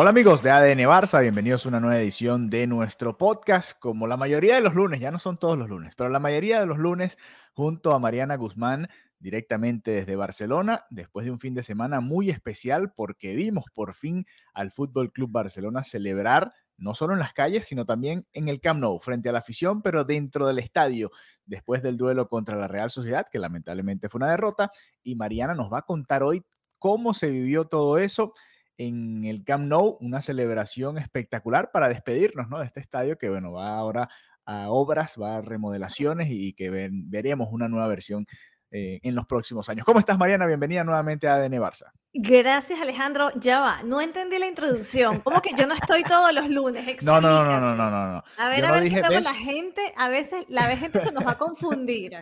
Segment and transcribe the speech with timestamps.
[0.00, 3.78] Hola amigos de ADN Barça, bienvenidos a una nueva edición de nuestro podcast.
[3.78, 6.58] Como la mayoría de los lunes, ya no son todos los lunes, pero la mayoría
[6.58, 7.18] de los lunes,
[7.52, 12.94] junto a Mariana Guzmán, directamente desde Barcelona, después de un fin de semana muy especial
[12.94, 17.84] porque vimos por fin al Fútbol Club Barcelona celebrar no solo en las calles, sino
[17.84, 21.10] también en el Camp Nou, frente a la afición, pero dentro del estadio,
[21.44, 24.70] después del duelo contra la Real Sociedad, que lamentablemente fue una derrota.
[25.02, 26.42] Y Mariana nos va a contar hoy
[26.78, 28.32] cómo se vivió todo eso
[28.80, 32.60] en el Camp Nou, una celebración espectacular para despedirnos ¿no?
[32.60, 34.08] de este estadio que, bueno, va ahora
[34.46, 38.26] a obras, va a remodelaciones y que ven, veremos una nueva versión
[38.70, 39.84] eh, en los próximos años.
[39.84, 40.46] ¿Cómo estás, Mariana?
[40.46, 41.92] Bienvenida nuevamente a ADN Barça.
[42.14, 43.30] Gracias, Alejandro.
[43.34, 45.20] Ya va, no entendí la introducción.
[45.20, 47.02] ¿Cómo que yo no estoy todos los lunes?
[47.02, 48.24] No, no, no, no, no, no, no.
[48.38, 49.22] A ver, Yo a no ver, dije, ¿ves?
[49.22, 52.16] la gente, a veces la gente se nos va a confundir.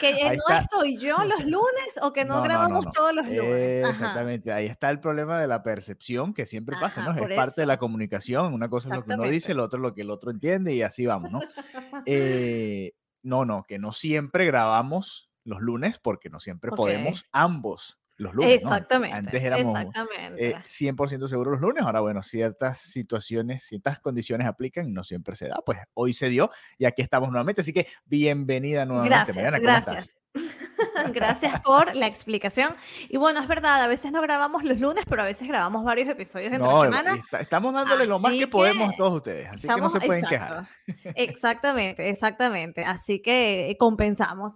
[0.00, 0.60] Que Ahí no está.
[0.60, 2.90] estoy yo los lunes o que no, No, no, no, grabamos no.
[2.90, 3.84] todos los lunes.
[3.84, 3.90] Ajá.
[3.92, 7.12] Exactamente, ahí está el problema de la percepción que siempre pasa, ¿no?
[7.26, 9.82] Es parte de la comunicación, una cosa es lo que uno dice, lo otro es
[9.82, 11.40] lo que el otro entiende y así vamos, ¿no?
[12.06, 18.34] Eh, no, no, que no siempre grabamos los lunes porque no siempre podemos ambos los
[18.34, 18.68] lunes, ¿no?
[18.68, 19.16] Exactamente.
[19.16, 20.48] Antes éramos exactamente.
[20.50, 25.34] eh, 100% seguros los lunes, ahora bueno, ciertas situaciones, ciertas condiciones aplican y no siempre
[25.34, 29.14] se da, pues hoy se dio y aquí estamos nuevamente, así que bienvenida nuevamente.
[29.16, 30.14] Gracias, Mariana, gracias.
[31.12, 32.74] Gracias por la explicación.
[33.08, 36.08] Y bueno, es verdad, a veces no grabamos los lunes, pero a veces grabamos varios
[36.08, 37.14] episodios entre No, semana.
[37.16, 40.24] está- estamos dándole lo más que podemos a todos ustedes, así que no se pueden
[40.24, 40.68] quejar.
[41.16, 42.84] Exactamente, exactamente.
[42.84, 44.54] Así que eh, compensamos.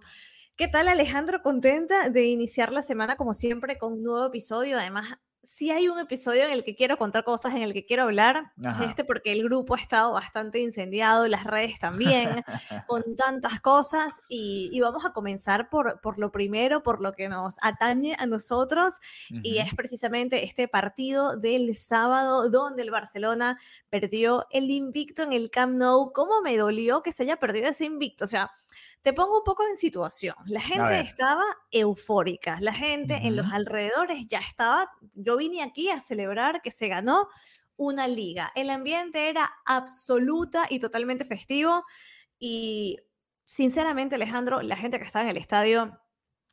[0.57, 1.41] ¿Qué tal, Alejandro?
[1.41, 4.79] Contenta de iniciar la semana como siempre con un nuevo episodio.
[4.79, 8.03] Además, sí hay un episodio en el que quiero contar cosas, en el que quiero
[8.03, 8.53] hablar.
[8.57, 8.85] Es Ajá.
[8.85, 12.29] este porque el grupo ha estado bastante incendiado, las redes también,
[12.87, 14.21] con tantas cosas.
[14.29, 18.25] Y, y vamos a comenzar por, por lo primero, por lo que nos atañe a
[18.25, 18.93] nosotros
[19.29, 25.51] y es precisamente este partido del sábado donde el Barcelona perdió el invicto en el
[25.51, 26.13] Camp Nou.
[26.13, 28.23] ¿Cómo me dolió que se haya perdido ese invicto?
[28.23, 28.51] O sea,
[29.05, 30.33] te pongo un poco en situación.
[30.47, 34.91] La gente estaba eufórica, la gente en los alrededores ya estaba.
[35.13, 37.29] Yo vine aquí a celebrar que se ganó
[37.77, 38.51] una liga.
[38.55, 41.85] El ambiente era absoluta y totalmente festivo
[42.39, 42.97] y
[43.45, 46.01] sinceramente, Alejandro, la gente que estaba en el estadio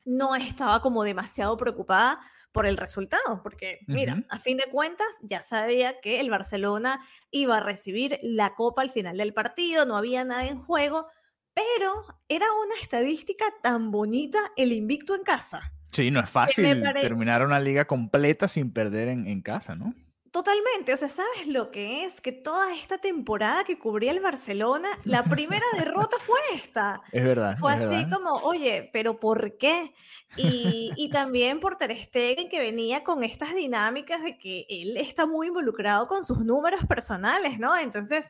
[0.05, 2.21] no estaba como demasiado preocupada
[2.53, 7.57] por el resultado, porque mira, a fin de cuentas ya sabía que el Barcelona iba
[7.57, 11.07] a recibir la copa al final del partido, no había nada en juego,
[11.55, 15.73] pero era una estadística tan bonita el invicto en casa.
[15.93, 19.95] Sí, no es fácil pare- terminar una liga completa sin perder en, en casa, ¿no?
[20.31, 22.23] Totalmente, o sea, ¿sabes lo que es?
[22.23, 27.03] Que toda esta temporada que cubría el Barcelona, la primera derrota fue esta.
[27.13, 27.59] Es verdad.
[27.59, 28.11] Fue es así verdad.
[28.17, 29.93] como, oye, pero ¿por qué?
[30.39, 35.27] Y, y también por Ter Stegen, que venía con estas dinámicas de que él está
[35.27, 37.77] muy involucrado con sus números personales, ¿no?
[37.77, 38.27] Entonces,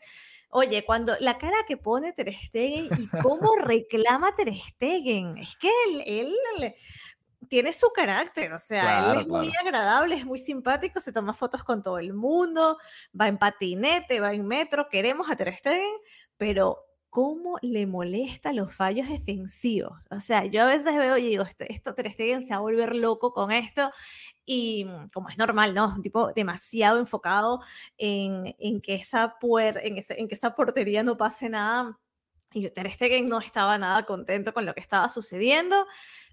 [0.52, 5.70] oye, cuando la cara que pone Ter Stegen y cómo reclama Ter Stegen, es que
[5.88, 6.74] él, él
[7.48, 11.32] tiene su carácter, o sea, Claro, él es muy agradable, es muy simpático, se toma
[11.32, 12.78] fotos con todo el mundo,
[13.18, 15.96] va en patinete, va en metro, queremos a Ter Stegen,
[16.36, 20.06] pero cómo le molesta los fallos defensivos.
[20.10, 22.60] O sea, yo a veces veo y digo, esto, esto Ter Stegen se va a
[22.60, 23.92] volver loco con esto
[24.46, 25.88] y mm, como es normal, ¿no?
[25.94, 27.60] Un tipo demasiado enfocado
[27.98, 31.98] en, en que esa puer, en, ese- en que esa portería no pase nada.
[32.54, 35.86] Y Ter Stegen no estaba nada contento con lo que estaba sucediendo,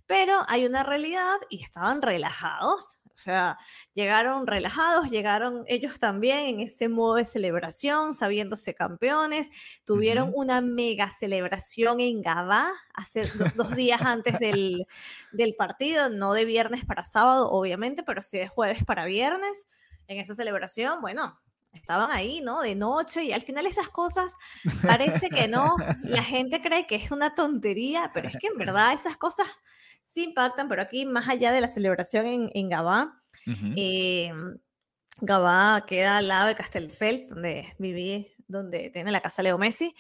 [0.08, 3.02] pero hay una realidad y estaban relajados.
[3.20, 3.58] O sea,
[3.94, 9.50] llegaron relajados, llegaron ellos también en ese modo de celebración, sabiéndose campeones.
[9.84, 14.88] Tuvieron una mega celebración en Gabá hace do- dos días antes del,
[15.34, 19.68] del partido, no de viernes para sábado, obviamente, pero sí de jueves para viernes.
[20.08, 21.38] En esa celebración, bueno,
[21.74, 22.62] estaban ahí, ¿no?
[22.62, 24.34] De noche y al final esas cosas
[24.82, 25.76] parece que no.
[26.04, 29.46] La gente cree que es una tontería, pero es que en verdad esas cosas
[30.02, 33.74] sí impactan, pero aquí más allá de la celebración en, en Gabá, Ujú.
[33.76, 34.32] eh,
[35.22, 39.94] Gabá queda al lado de Castelldefels, donde viví donde tiene la casa Leo Messi.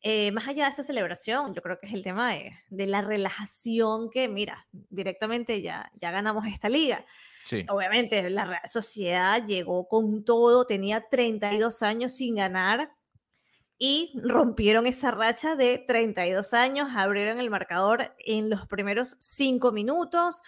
[0.00, 3.02] Eh, más allá de esa celebración, yo creo que es el tema de, de, la
[3.02, 7.04] relajación que, mira, directamente ya, ya ganamos esta liga.
[7.44, 7.64] Sí.
[7.68, 12.92] Obviamente, la Real Sociedad llegó con todo, tenía 32 años sin ganar
[13.78, 20.42] y rompieron esa racha de 32 años, abrieron el marcador en los primeros cinco minutos.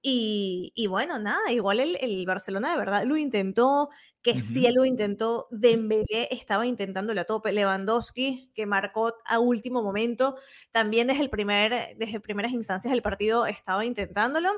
[0.00, 3.90] Y, bueno, nada, igual el, Barcelona de verdad lo intentó,
[4.22, 10.36] que sí lo intentó, Dembélé estaba intentándolo a tope, Lewandowski, que marcó a último momento,
[10.70, 14.50] también desde, el primer, desde primeras instancias del partido estaba intentándolo.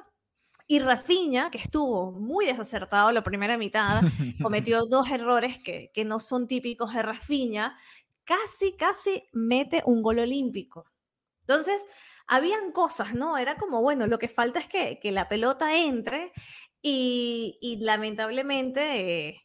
[0.66, 4.02] Y Rafinha, que estuvo muy desacertado la primera mitad,
[4.40, 7.76] cometió dos errores que, que no son típicos de Rafinha,
[8.24, 10.86] casi, casi mete un gol olímpico.
[11.40, 11.84] Entonces,
[12.26, 13.38] habían cosas, ¿no?
[13.38, 16.32] Era como, bueno, lo que falta es que, que la pelota entre
[16.82, 19.40] y, y lamentablemente eh,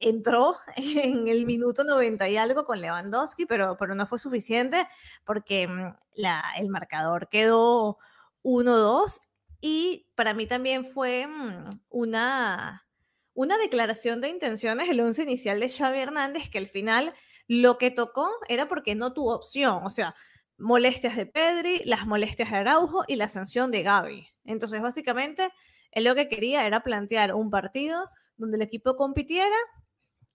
[0.00, 4.86] entró en el minuto 90 y algo con Lewandowski, pero, pero no fue suficiente
[5.24, 7.98] porque mm, la, el marcador quedó
[8.42, 9.20] 1-2
[9.60, 12.86] y para mí también fue mm, una,
[13.34, 17.14] una declaración de intenciones el once inicial de Xavi Hernández que al final
[17.50, 20.14] lo que tocó era porque no tuvo opción, o sea,
[20.56, 24.28] molestias de Pedri, las molestias de Araujo y la sanción de Gaby.
[24.44, 25.50] Entonces, básicamente,
[25.90, 29.56] él lo que quería era plantear un partido donde el equipo compitiera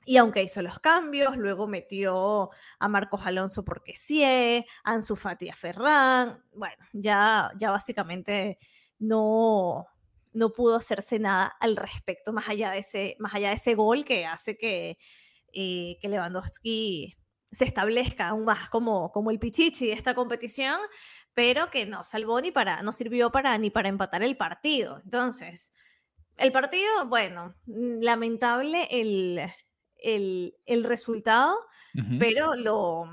[0.04, 5.48] y aunque hizo los cambios, luego metió a Marcos Alonso porque sí, a Ansu Fati
[5.48, 8.60] a Ferran, bueno, ya, ya básicamente
[9.00, 9.88] no,
[10.34, 14.04] no pudo hacerse nada al respecto, más allá de ese, más allá de ese gol
[14.04, 14.98] que hace que,
[15.56, 17.16] eh, que Lewandowski
[17.52, 20.80] se establezca aún más como, como el pichichi de esta competición,
[21.34, 25.02] pero que no salvó ni para, no sirvió para ni para empatar el partido.
[25.04, 25.72] Entonces,
[26.38, 29.40] el partido, bueno, mm, lamentable el,
[29.98, 31.56] el, el resultado,
[32.19, 33.06] pero lo,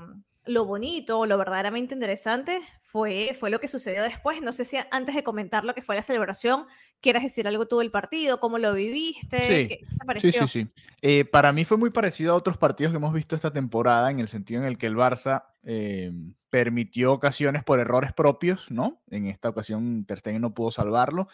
[0.45, 4.41] lo bonito, lo verdaderamente interesante fue, fue lo que sucedió después.
[4.41, 6.65] No sé si antes de comentar lo que fue la celebración,
[6.99, 10.31] quieras decir algo tú del partido, cómo lo viviste, sí, ¿qué te pareció?
[10.31, 10.83] Sí, sí, sí.
[11.01, 14.19] Eh, para mí fue muy parecido a otros partidos que hemos visto esta temporada, en
[14.19, 16.11] el sentido en el que el Barça eh,
[16.49, 19.01] permitió ocasiones por errores propios, ¿no?
[19.09, 21.27] En esta ocasión Ter Stegen no pudo salvarlo,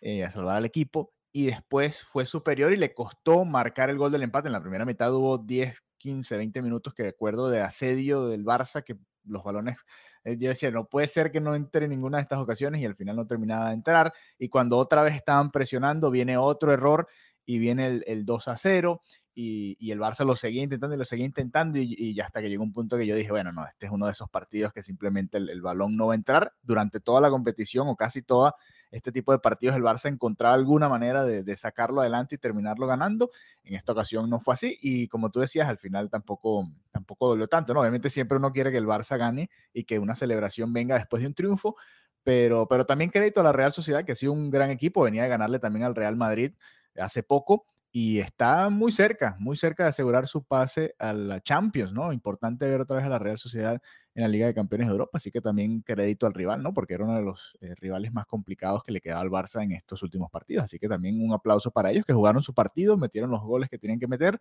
[0.00, 4.12] eh, a salvar al equipo, y después fue superior y le costó marcar el gol
[4.12, 4.48] del empate.
[4.48, 8.82] En la primera mitad hubo 10, 15, 20 minutos que recuerdo de asedio del Barça,
[8.82, 9.76] que los balones,
[10.24, 12.86] eh, yo decía, no puede ser que no entre en ninguna de estas ocasiones y
[12.86, 14.12] al final no terminaba de entrar.
[14.36, 17.06] Y cuando otra vez estaban presionando, viene otro error
[17.46, 19.00] y viene el, el 2 a 0
[19.34, 22.62] y, el Barça lo seguía intentando y lo seguía intentando y, y, hasta que llegó
[22.62, 25.38] un punto que yo dije, bueno, no, este es uno de esos partidos que simplemente
[25.38, 28.54] el, balón no va a entrar durante toda la competición o casi toda
[28.90, 32.86] este tipo de partidos el Barça encontraba alguna manera de, de, sacarlo adelante y terminarlo
[32.86, 33.30] ganando.
[33.64, 37.48] En esta ocasión no fue así y como tú decías, al final tampoco, tampoco dolió
[37.48, 37.72] tanto.
[37.72, 37.80] ¿no?
[37.80, 41.28] Obviamente siempre uno quiere que el Barça gane y que una celebración venga después de
[41.28, 41.76] un triunfo,
[42.22, 45.22] pero, pero también crédito a la Real Sociedad, que ha sido un gran equipo, venía
[45.22, 46.52] de ganarle también al Real Madrid
[46.96, 47.64] hace poco
[47.94, 52.10] y está muy cerca, muy cerca de asegurar su pase a la Champions, ¿no?
[52.10, 53.82] Importante ver otra vez a la Real Sociedad
[54.14, 56.72] en la Liga de Campeones de Europa, así que también crédito al rival, ¿no?
[56.72, 59.72] Porque era uno de los eh, rivales más complicados que le quedaba al Barça en
[59.72, 63.30] estos últimos partidos, así que también un aplauso para ellos que jugaron su partido, metieron
[63.30, 64.40] los goles que tenían que meter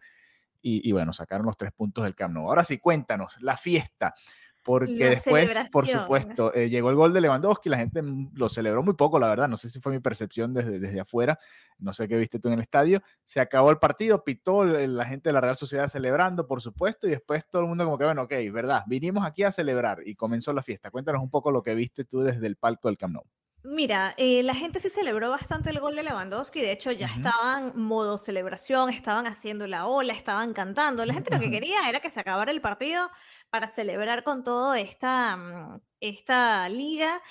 [0.61, 2.47] y, y bueno, sacaron los tres puntos del Camp Nou.
[2.47, 4.13] Ahora sí, cuéntanos, la fiesta
[4.63, 8.49] porque la después, por supuesto, eh, llegó el gol de Lewandowski, la gente mm, lo
[8.49, 11.39] celebró muy poco, la verdad, no sé si fue mi percepción desde, desde afuera,
[11.79, 15.29] no sé qué viste tú en el estadio, se acabó el partido, pitó la gente
[15.29, 18.23] de la Real Sociedad celebrando, por supuesto, y después todo el mundo como que, bueno,
[18.23, 20.91] ok, verdad, vinimos aquí a celebrar y comenzó la fiesta.
[20.91, 23.23] Cuéntanos un poco lo que viste tú desde el palco del Camp Nou.
[23.63, 27.73] Mira, eh, la gente sí celebró bastante el gol de Lewandowski, de hecho ya estaban
[27.79, 31.05] modo celebración, estaban haciendo la ola, estaban cantando.
[31.05, 33.07] La gente lo que quería era que se acabara el partido
[33.51, 37.21] para celebrar con todo esta, mm, esta liga.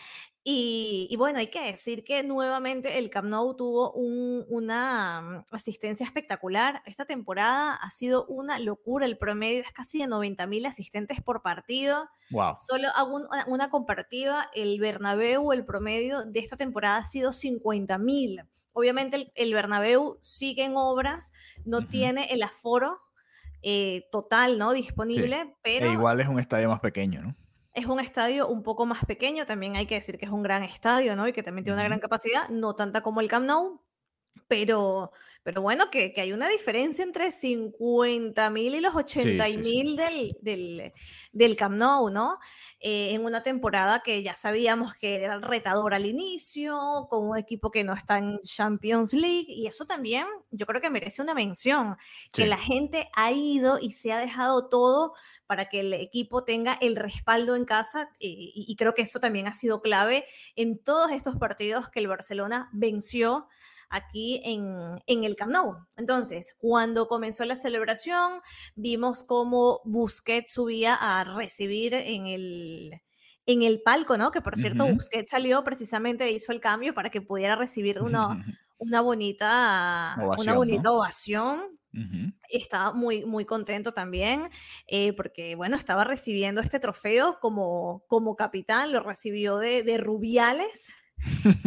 [0.53, 5.55] Y, y, bueno, hay que decir que nuevamente el Camp Nou tuvo un, una mm,
[5.55, 6.83] asistencia espectacular.
[6.87, 9.07] Esta temporada ha sido una locura.
[9.07, 12.09] El promedio es casi de 90 mil asistentes por partido.
[12.31, 12.57] Wow.
[12.59, 14.51] Solo hago una, una, comparativa.
[14.53, 18.43] El Bernabéu, el promedio de esta temporada ha sido 50 mil.
[18.73, 21.33] Obviamente el, el, Bernabéu sigue en obras,
[21.65, 21.89] no uh -huh.
[21.89, 22.99] tiene el aforo
[23.63, 24.73] eh, total, ¿no?
[24.73, 25.55] Disponible, sí.
[25.63, 25.87] pero...
[25.87, 27.37] E igual es un estadio más pequeño, ¿no?
[27.81, 30.63] Es un estadio un poco más pequeño, también hay que decir que es un gran
[30.63, 31.27] estadio, ¿no?
[31.27, 33.81] Y que también tiene una gran capacidad, no tanta como el Camp Nou,
[34.49, 39.97] pero, pero bueno, que, que hay una diferencia entre 50 mil y los 80 mil
[39.97, 40.93] del, del,
[41.33, 42.39] del, Camp Nou, ¿no?
[42.81, 47.71] Eh, en una temporada que ya sabíamos que era retador al inicio, con un equipo
[47.71, 51.97] que no está en Champions League, y eso también yo creo que merece una mención,
[52.33, 55.15] que la gente ha ido y se ha dejado todo
[55.47, 59.49] para que el equipo tenga el respaldo en casa eh, y, creo que eso también
[59.49, 63.49] ha sido clave en todos estos partidos que el Barcelona venció
[63.91, 65.77] aquí en, en, el Camp Nou.
[65.97, 68.41] Entonces, cuando comenzó la celebración,
[68.77, 73.03] vimos cómo Busquets subía a recibir en el,
[73.47, 74.31] en el palco, ¿no?
[74.31, 78.29] Que por cierto, Busquets salió precisamente, hizo el cambio para que pudiera recibir una,
[78.79, 81.61] una bonita una bonita ovación.
[82.49, 84.49] Estaba muy, muy contento también,
[84.87, 90.87] eh, porque, bueno, estaba recibiendo este trofeo como, como capitán, lo recibió de, de Rubiales,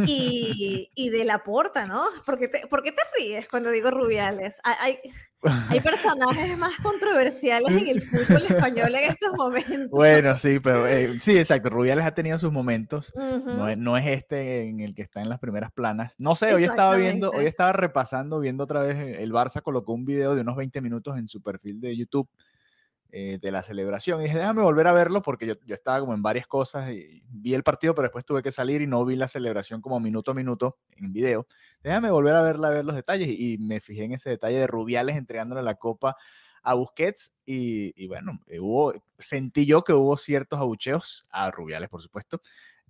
[0.05, 2.03] y, y, de la porta, ¿no?
[2.25, 4.59] ¿Por qué, te, ¿Por qué, te, ríes cuando digo Rubiales?
[4.63, 4.97] Hay,
[5.69, 9.89] hay, personajes más controversiales en el fútbol español en estos momentos.
[9.89, 11.69] Bueno, sí, pero eh, sí, exacto.
[11.69, 13.13] Rubiales ha tenido sus momentos.
[13.15, 16.15] no, es, no, es, este en el que está en las primeras planas.
[16.17, 20.05] No sé, hoy estaba viendo, hoy estaba repasando, viendo otra vez el Barça colocó un
[20.05, 22.29] video de unos 20 minutos en su perfil de YouTube
[23.15, 24.19] eh, de la celebración.
[24.19, 27.21] Y dije, déjame volver a verlo porque yo, yo, estaba como en varias cosas y
[27.29, 30.31] vi el partido, pero después tuve que salir y no vi la celebración como minuto
[30.31, 31.45] a minuto en video.
[31.83, 34.65] Déjame volver a verla, a ver los detalles y, me fijé en ese detalle de
[34.65, 36.15] Rubiales entregándole la copa
[36.63, 41.89] a Busquets y, y bueno, eh, hubo, sentí yo que hubo ciertos abucheos a Rubiales,
[41.89, 42.41] por supuesto,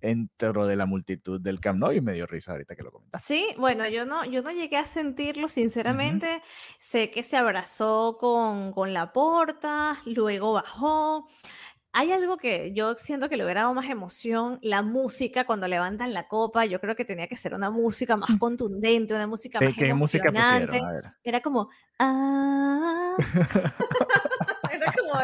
[0.04, 3.26] dentro de la multitud del Camp Nou y me dio risa ahorita que lo comentaste.
[3.26, 6.42] Sí, bueno, yo no, yo no llegué a sentirlo, sinceramente.
[6.78, 11.26] Sé que se abrazó con, con la porta, luego bajó.
[11.96, 16.12] Hay algo que yo siento que le hubiera dado más emoción, la música cuando levantan
[16.12, 19.74] la copa, yo creo que tenía que ser una música más contundente, una música más
[19.78, 20.82] ¿Qué, emocionante.
[20.82, 21.70] Música Era como,
[22.00, 23.14] ah.
[23.16, 23.18] Era
[23.78, 24.33] como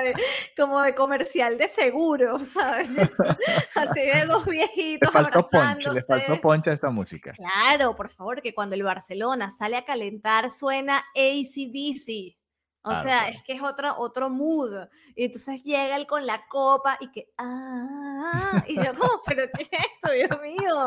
[0.01, 0.15] de,
[0.57, 2.89] como de comercial de seguro, ¿sabes?
[3.75, 5.13] Así de dos viejitos.
[5.15, 7.33] Le faltó poncho, le faltó poncho a esta música.
[7.33, 12.41] Claro, por favor, que cuando el Barcelona sale a calentar suena ACDC.
[12.83, 14.89] O sea, es que es otro, otro mood.
[15.15, 19.63] Y entonces llega él con la copa y que, ah, y yo como, pero ¿qué
[19.63, 20.87] es esto, Dios mío?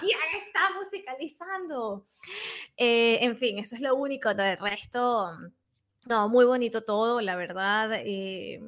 [0.00, 2.04] ¿Quién está musicalizando?
[2.76, 4.34] Eh, en fin, eso es lo único.
[4.34, 5.30] Del resto,
[6.08, 7.90] no, muy bonito todo, la verdad.
[7.94, 8.60] Eh,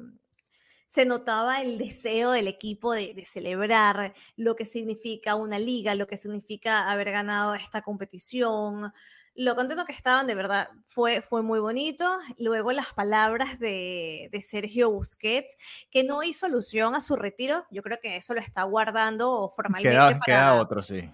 [0.87, 6.07] se notaba el deseo del equipo de, de, celebrar lo que significa una liga, lo
[6.07, 8.91] que significa haber ganado esta competición,
[9.33, 12.05] lo contento que estaban, de verdad, fue, fue muy bonito.
[12.37, 15.57] Luego las palabras de, de, Sergio Busquets,
[15.89, 19.95] que no hizo alusión a su retiro, yo creo que eso lo está guardando formalmente.
[19.95, 20.19] Queda, para...
[20.19, 21.09] queda otro, sí.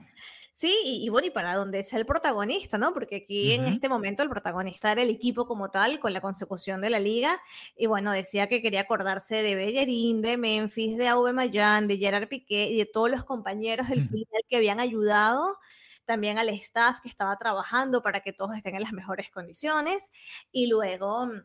[0.60, 2.92] Sí, y, bueno, y para donde es el protagonista, ¿no?
[2.92, 6.82] Porque aquí en este momento el protagonista era el equipo como tal, con la consecución
[6.82, 7.40] de la liga.
[7.76, 12.72] Y bueno, decía que quería acordarse de Bellerín, de Memphis, de Aubameyang, de Gerard Piqué
[12.72, 15.60] y de todos los compañeros del final que habían ayudado
[16.06, 20.10] también al staff que estaba trabajando para que todos estén en las mejores condiciones.
[20.52, 21.44] Y luego mm,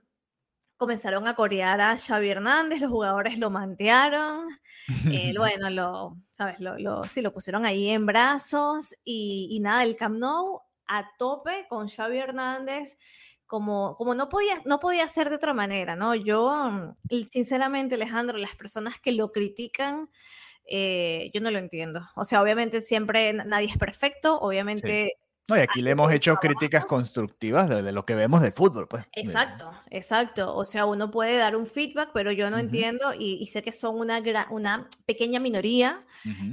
[0.82, 4.48] comenzaron a corear a Xavi Hernández, los jugadores lo mantearon,
[5.12, 6.58] eh, bueno, lo, ¿sabes?
[6.58, 11.08] Lo, lo, sí, lo pusieron ahí en brazos y, y, nada, el Camp Nou a
[11.18, 12.98] tope con Xavi Hernández,
[13.46, 16.16] como, como no, podía, no podía ser de otra manera, ¿no?
[16.16, 20.10] Yo, mm, sinceramente, Alejandro, las personas que lo critican,
[20.66, 22.00] eh, yo no lo entiendo.
[22.16, 25.16] O sea, obviamente siempre nadie es perfecto, obviamente...
[25.49, 29.04] No, y aquí le hemos hecho críticas constructivas de, lo que vemos de fútbol, pues.
[29.12, 30.54] Exacto, exacto.
[30.54, 33.99] O sea, uno puede dar un feedback, pero yo no entiendo y, sé que son
[33.99, 36.04] una, una pequeña minoría,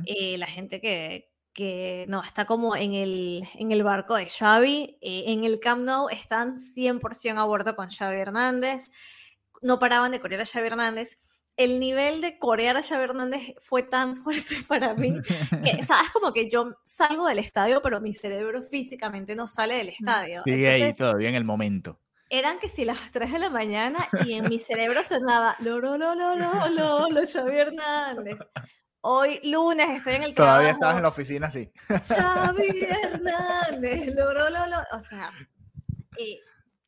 [0.05, 4.97] eh, la gente que, que no, está como en el, en el barco de Xavi.
[5.01, 8.91] Eh, en el Camp Nou están 100% a bordo con Xavi Hernández.
[9.61, 11.19] No paraban de correr a Xavi Hernández
[11.59, 15.19] el nivel de corear a Xavi Hernández fue tan fuerte para mí
[15.63, 16.09] que, ¿sabes?
[16.11, 20.41] Como que yo salgo del estadio, pero mi cerebro físicamente no sale del estadio.
[20.45, 21.99] Sigue ahí todavía en el momento.
[22.29, 25.97] Eran que si las 3 de la mañana y en mi cerebro sonaba lo, lo,
[25.97, 28.39] lo, lo, lo, lo, lo, Xavi Hernández.
[29.01, 30.57] Hoy lunes estoy en el trabajo.
[30.57, 31.69] Todavía estabas en la oficina, sí.
[31.87, 34.77] Xavi Hernández, lo, lo, lo, lo.
[34.93, 35.31] O sea,
[36.17, 36.39] eh,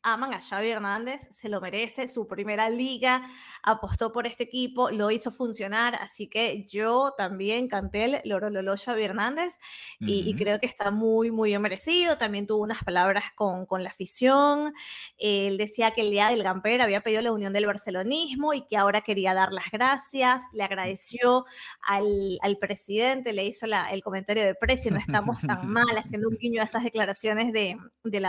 [0.03, 3.29] aman a Xavi Hernández, se lo merece, su primera liga,
[3.63, 8.75] apostó por este equipo, lo hizo funcionar, así que yo también canté el Loro Lolo
[8.75, 9.60] Xavi Hernández
[10.00, 12.17] y, y, creo que está muy, muy merecido.
[12.17, 14.74] También tuvo unas palabras con, con la afición.
[15.17, 18.77] Él decía que el día del Gamper había pedido la unión del barcelonismo y que
[18.77, 20.41] ahora quería dar las gracias.
[20.53, 21.46] Le agradeció
[21.81, 26.29] al, al presidente, le hizo la, el comentario de precio, no estamos tan mal, haciendo
[26.29, 28.22] un guiño a esas declaraciones de, de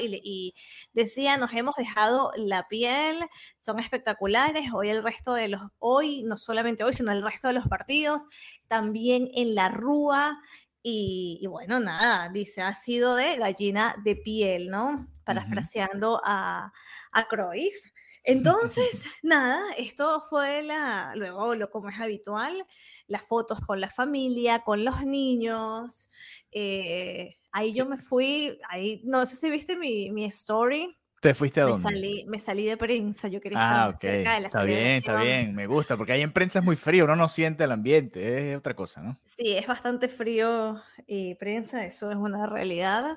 [0.00, 0.54] y, y
[0.96, 3.24] decía, nos hemos dejado la piel,
[3.58, 4.72] son espectaculares.
[4.72, 8.26] Hoy el resto de los, hoy, no solamente hoy, sino el resto de los partidos,
[8.66, 10.40] también en la Rúa.
[10.82, 15.06] Y, y, bueno, nada, dice, ha sido de gallina de piel, ¿no?
[15.24, 16.72] Parafraseando a,
[17.12, 17.76] a Cruyff.
[18.24, 22.66] Entonces, nada, esto fue la, luego lo como es habitual,
[23.06, 26.10] las fotos con la familia, con los niños.
[26.50, 31.62] Eh, ahí yo me fui, ahí, no sé si viste mi, mi story, ¿Te fuiste
[31.62, 31.82] a me dónde?
[31.82, 34.14] Salí, me salí de prensa, yo quería ah, estar ok.
[34.14, 36.76] cerca de la Está bien, está bien, me gusta, porque ahí en prensa es muy
[36.76, 39.18] frío, uno no siente el ambiente, es otra cosa, ¿no?
[39.24, 43.16] Sí, es bastante frío eh, prensa, eso es una realidad.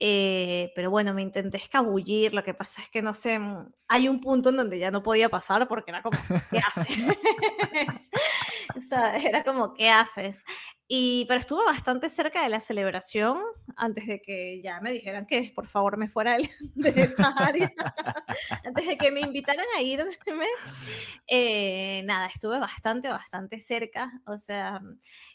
[0.00, 4.08] Eh, pero bueno, me intenté escabullir, lo que pasa es que no sé, mm, hay
[4.08, 6.18] un punto en donde ya no podía pasar porque era como,
[6.50, 6.88] ¿qué haces?
[8.76, 10.42] o sea, era como, ¿qué haces?
[10.92, 13.38] Y, pero estuve bastante cerca de la celebración
[13.76, 16.36] antes de que ya me dijeran que por favor me fuera
[16.74, 17.72] de esa área,
[18.64, 20.16] antes de que me invitaran a irme.
[21.28, 24.80] Eh, nada, estuve bastante, bastante cerca, o sea,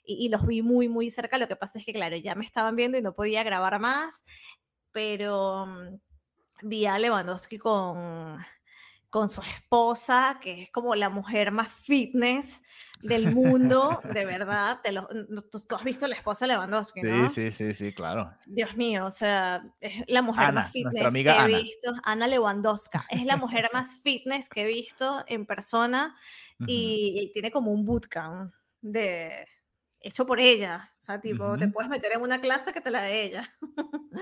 [0.03, 1.37] y, los vi muy, muy cerca.
[1.37, 4.25] Lo que pasa es que, claro, ya me estaban viendo y no podía grabar más,
[4.91, 5.99] pero um,
[6.63, 8.43] vi a Lewandowski con,
[9.15, 12.61] con su esposa, que es como la mujer más fitness
[13.01, 14.81] del mundo, de verdad.
[14.83, 17.29] Te lo, tú, tú, has visto la esposa de Lewandowski, ¿no?
[17.29, 18.29] Sí, sí, sí, sí, claro.
[18.45, 21.47] Dios mío, o sea, es la mujer Ana, más fitness que he Ana.
[21.47, 21.93] visto.
[22.03, 23.05] Ana Lewandowska.
[23.09, 26.13] Es la mujer más fitness que he visto en persona
[26.59, 26.67] uh -huh.
[26.67, 29.47] y, y, tiene como un bootcamp de
[30.05, 30.91] hecho por ella.
[30.99, 31.59] O sea, tipo, uh -huh.
[31.59, 33.57] te puedes meter en una clase que te la de ella.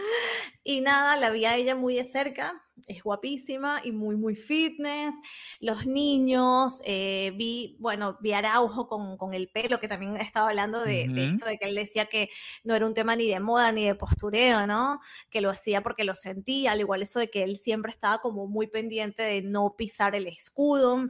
[0.63, 2.53] y nada, la vi a ella muy de cerca.
[2.87, 5.13] Es guapísima y muy, muy fitness.
[5.59, 10.49] Los niños, eh, vi, bueno, vi a Araujo con, con, el pelo, que también estaba
[10.49, 11.13] hablando de, uh -huh.
[11.13, 12.29] de, esto, de que él decía que
[12.63, 15.01] no era un tema ni de moda ni de postureo, ¿no?
[15.29, 18.47] Que lo hacía porque lo sentía, al igual eso de que él siempre estaba como
[18.47, 21.09] muy pendiente de no pisar el escudo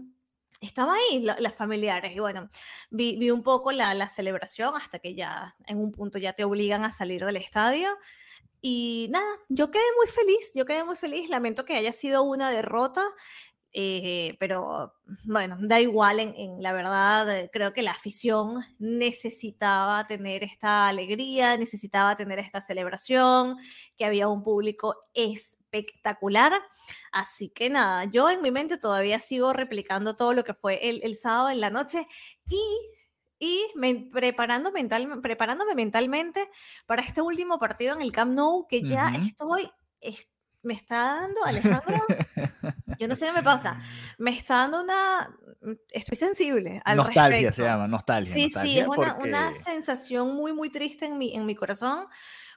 [0.66, 2.50] estaba ahí las familiares y bueno,
[2.90, 6.44] vi, vi un poco la, la, celebración hasta que ya en un punto ya te
[6.44, 7.90] obligan a salir del estadio.
[8.62, 12.50] Y nada, yo quedé muy feliz, yo quedé muy feliz, lamento que haya sido una
[12.50, 13.06] derrota,
[13.74, 14.94] eh, pero
[15.26, 22.16] bueno, da igual, en, la verdad creo que la afición necesitaba tener esta alegría, necesitaba
[22.16, 23.58] tener esta celebración,
[23.98, 24.96] que había un público
[25.74, 26.54] espectacular.
[27.12, 31.02] Así que nada, yo en mi mente todavía sigo replicando todo lo que fue el,
[31.04, 32.08] el sábado en la noche
[32.50, 32.62] y
[33.40, 36.50] y me, preparando mental, preparándome mentalmente
[36.86, 39.28] para este último partido en el Camp Nou, que ya uh -huh.
[39.28, 40.30] estoy, es,
[40.62, 42.02] me está dando, Alejandro,
[43.00, 43.82] yo no sé qué me pasa,
[44.18, 45.38] me está dando una,
[45.90, 47.56] estoy sensible al Nostalgia respecto.
[47.56, 48.34] se llama, nostalgia.
[48.34, 49.30] Sí, nostalgia sí, es una, porque...
[49.30, 52.08] una sensación muy, muy triste en mi, en mi corazón,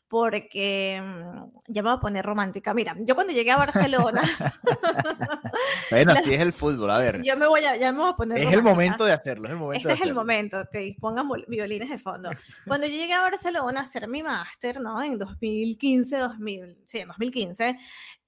[0.09, 2.73] porque mm, ya me voy a poner romántica.
[2.75, 4.23] Mira, yo cuando llegué a Barcelona.
[5.91, 7.23] bueno, así es el fútbol, a ver.
[7.23, 8.39] Yo me voy a, ya me voy a poner.
[8.39, 8.59] Es romántica.
[8.59, 9.89] el momento de hacerlo, es el momento.
[9.89, 12.31] Este es el momento, ok, pongan violines de fondo.
[12.67, 15.03] Cuando yo llegué a Barcelona a hacer mi máster, ¿no?
[15.03, 17.79] En 2015, 2000, sí, en 2015,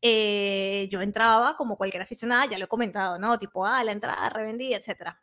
[0.02, 3.38] eh, yo entraba como cualquier aficionada, ya lo he comentado, ¿no?
[3.38, 5.20] Tipo, ah, la entrada revendida, etcétera.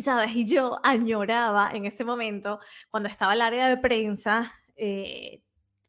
[0.00, 0.34] ¿Sabes?
[0.34, 5.42] Y yo añoraba en ese momento, cuando estaba el área de prensa, eh,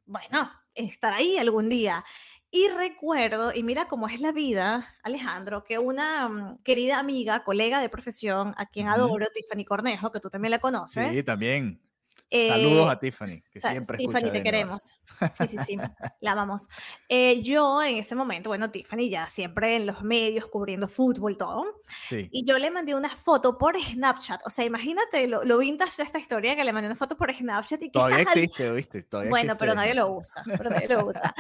[0.08, 2.04] bueno, estar ahí algún día.
[2.50, 7.82] Y recuerdo, y mira cómo es la vida, Alejandro, que una um, querida amiga, colega
[7.82, 8.96] de profesión, a quien uh -huh.
[8.96, 11.13] adoro, Tiffany Cornejo, que tú también la conoces.
[11.13, 11.82] Sí, también.
[12.30, 15.00] Eh, Saludos a Tiffany, que siempre Tiffany, te queremos.
[15.32, 15.78] Sí, sí, sí,
[16.20, 16.68] la amamos.
[17.08, 21.82] Eh, yo en ese momento, bueno, Tiffany ya siempre en los medios cubriendo fútbol, todo.
[22.04, 22.28] Sí.
[22.32, 24.42] Y yo le mandé una foto por Snapchat.
[24.46, 27.34] O sea, imagínate lo, lo vintage de esta historia, que le mandé una foto por
[27.34, 27.92] Snapchat y.
[27.92, 29.04] Todavía existe, ¿viste?
[29.04, 31.34] Todavía bueno, existe pero nadie lo usa, pero nadie lo usa.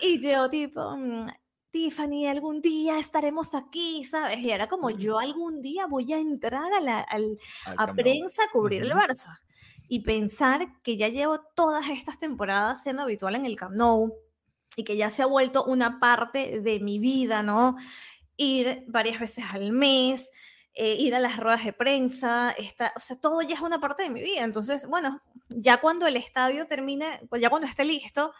[0.00, 0.96] Y yo tipo...
[0.96, 1.28] Mmm,
[1.70, 4.38] Tiffany, algún día estaremos aquí, ¿sabes?
[4.40, 8.44] Y era como, yo algún día voy a entrar a, la, al, al a prensa
[8.44, 8.90] a cubrir uh -huh.
[8.90, 9.40] el Barça
[9.88, 14.14] y pensar que ya llevo todas estas temporadas siendo habitual en el Camp Nou
[14.76, 17.76] y que ya se ha vuelto una parte de mi vida, ¿no?
[18.36, 20.30] Ir varias veces al mes,
[20.74, 24.04] eh, ir a las ruedas de prensa, esta, o sea, todo ya es una parte
[24.04, 24.42] de mi vida.
[24.42, 28.32] Entonces, bueno, ya cuando el estadio termine, ya cuando esté listo,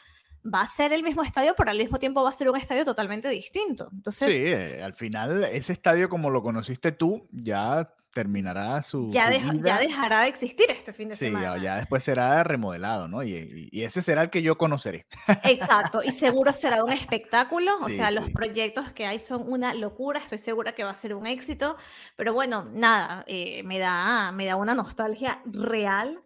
[0.42, 2.84] va a ser el mismo estadio, pero al mismo tiempo va a ser un estadio
[2.84, 3.88] totalmente distinto.
[3.92, 9.26] Entonces, sí, eh, al final ese estadio como lo conociste tú ya terminará su, ya,
[9.32, 9.78] su ya vida.
[9.78, 11.56] dejará de existir este fin de Sí, ya, semana.
[11.62, 13.22] ya después será remodelado, ¿no?
[13.22, 15.06] Y, y- y ese será el que yo conoceré.
[15.44, 19.74] Exacto, y seguro será un espectáculo, o Sí, sea, los proyectos que hay son una
[19.74, 21.76] locura, estoy segura que va a ser un éxito,
[22.16, 26.22] pero bueno, nada, eh, me da, me da una nostalgia real.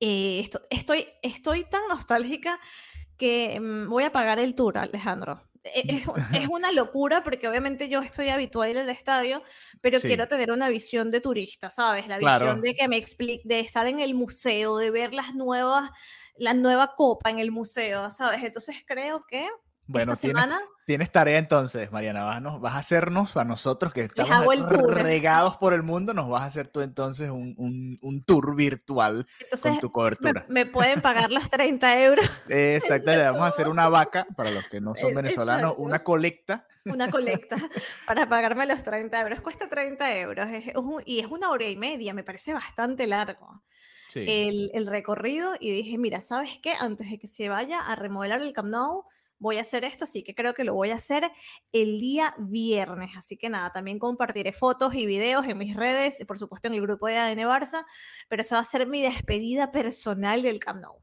[0.00, 2.58] Eh, esto- estoy, estoy tan nostálgica
[3.16, 5.42] que mm, voy a pagar el tour, Alejandro.
[5.64, 9.42] E- Es, es una locura porque obviamente yo estoy habitual en el estadio,
[9.80, 10.08] pero Sí.
[10.08, 12.08] quiero tener una visión de turista, ¿sabes?
[12.08, 12.48] La Claro.
[12.48, 15.90] visión de que me explique, de estar en el museo, de ver las nuevas,
[16.36, 18.42] la nueva copa en el museo, ¿sabes?
[18.44, 19.48] Entonces creo que
[19.92, 22.24] Bueno, esta tienes, semana tienes tarea entonces, Mariana.
[22.24, 24.46] Vas, a nos- vas a hacernos, a nosotros que estamos
[24.88, 29.26] regados por el mundo, nos vas a hacer tú entonces un, un- un tour virtual
[29.40, 30.46] entonces con tu me, cobertura.
[30.48, 34.64] me pueden pagar los 30 euros, Exacto, le vamos a hacer una vaca, para los
[34.68, 35.82] que no son Eh, venezolanos, exacto.
[35.82, 36.66] una colecta.
[36.84, 37.56] una colecta
[38.06, 39.40] para pagarme los 30 euros.
[39.40, 43.62] Cuesta 30 euros es un- y es una hora y media, me parece bastante largo.
[44.08, 44.26] Sí.
[44.28, 46.74] el, el recorrido y dije, mira, ¿sabes qué?
[46.78, 49.04] Antes de que se vaya a remodelar el Camp Nou,
[49.42, 51.30] voy a hacer esto, así que creo que lo voy a hacer
[51.72, 53.10] el día viernes.
[53.16, 56.74] Así que nada, también compartiré fotos y videos en mis redes, y por supuesto en
[56.74, 57.84] el grupo de ADN Barça,
[58.28, 61.02] pero esa va a ser mi despedida personal del Camp Nou.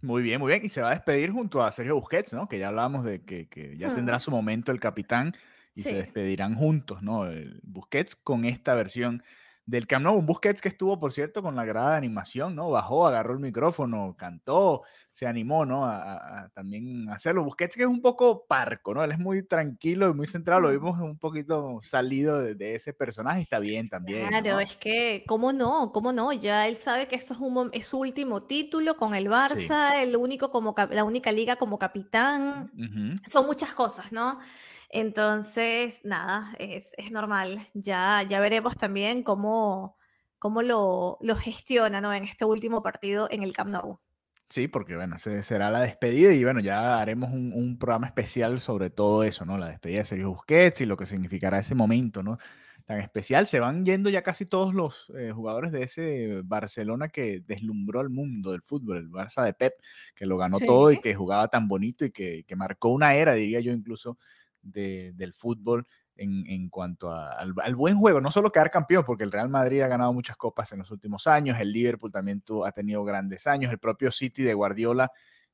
[0.00, 0.64] Muy bien, muy bien.
[0.64, 2.48] Y se va a despedir junto a Sergio Busquets, ¿no?
[2.48, 4.20] Que ya hablábamos de que, que ya tendrá Mm.
[4.20, 5.34] su momento el capitán
[5.74, 5.94] y se Sí.
[5.96, 7.26] despedirán juntos, ¿no?
[7.26, 9.22] El Busquets con esta versión
[9.66, 10.16] del Camp Nou.
[10.18, 12.70] Un Busquets que estuvo, por cierto, con la grada de animación, ¿no?
[12.70, 15.86] Bajó, agarró el micrófono, cantó, se animó, ¿no?
[15.86, 17.44] A, a- a también hacerlo.
[17.44, 19.02] Busquets que es un poco parco, ¿no?
[19.04, 20.60] Él es muy tranquilo y muy centrado.
[20.62, 23.40] Lo vimos un poquito salido de, de ese personaje.
[23.42, 24.60] Está bien también, Claro, ¿no?
[24.60, 25.90] es que, ¿cómo no?
[25.92, 26.30] ¿Cómo no?
[26.32, 30.14] Ya él sabe que eso es, un, es su último título con el Barça, el
[30.16, 32.70] único como, la única liga como capitán.
[32.74, 33.14] Ujú.
[33.26, 34.38] son muchas cosas, ¿no?
[34.94, 37.66] Entonces, nada, es, es normal.
[37.74, 39.98] Ya, ya veremos también cómo,
[40.38, 42.14] cómo lo, lo gestiona, ¿no?
[42.14, 43.98] En este último partido en el Camp Nou.
[44.48, 48.60] Sí, porque bueno, se- será la despedida y bueno, ya haremos un, un programa especial
[48.60, 49.58] sobre todo eso, ¿no?
[49.58, 52.38] La despedida de Sergio Busquets y lo que significará ese momento, ¿no?
[52.84, 53.48] Tan especial.
[53.48, 58.10] Se van yendo ya casi todos los eh, jugadores de ese Barcelona que deslumbró al
[58.10, 59.72] mundo del fútbol, el Barça de Pep,
[60.14, 63.32] que lo ganó todo y que jugaba tan bonito y que, que marcó una era,
[63.34, 64.18] diría yo incluso,
[64.64, 69.32] de- del fútbol en, en cuanto al, buen juego, no solo quedar campeón, porque el
[69.32, 72.72] Real Madrid ha ganado muchas copas en los últimos años, el Liverpool también tu- ha
[72.72, 75.10] tenido grandes años, el propio City de Guardiola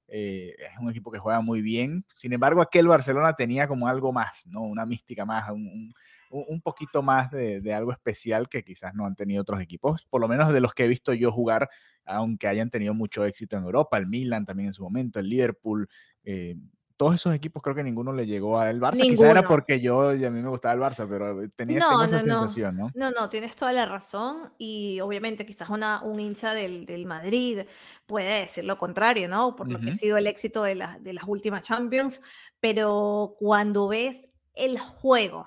[0.09, 4.13] eh, es un equipo que juega muy bien, sin embargo aquel Barcelona tenía como algo
[4.13, 4.63] más, ¿no?
[4.63, 5.95] Una mística más, un-
[6.31, 10.21] un poquito más de, de algo especial que quizás no han tenido otros equipos, por
[10.21, 11.69] lo menos de los que he visto yo jugar,
[12.05, 15.89] aunque hayan tenido mucho éxito en Europa, el Milan también en su momento, el Liverpool,
[16.25, 16.57] eh,
[17.01, 19.01] todos esos equipos creo que ninguno le llegó al Barça.
[19.01, 19.49] Quizás era Ninguno.
[19.49, 22.39] porque yo y a mí me gustaba el Barça, pero tenía No, esa no, no.
[22.41, 22.91] sensación, ¿no?
[22.95, 27.61] No, no, tienes toda la razón y obviamente quizás una, un hincha del, del Madrid
[28.05, 29.57] puede decir lo contrario, ¿no?
[29.57, 32.21] Por lo que ha sido el éxito de, la- de las últimas Champions,
[32.61, 35.41] pero cuando ves el juego,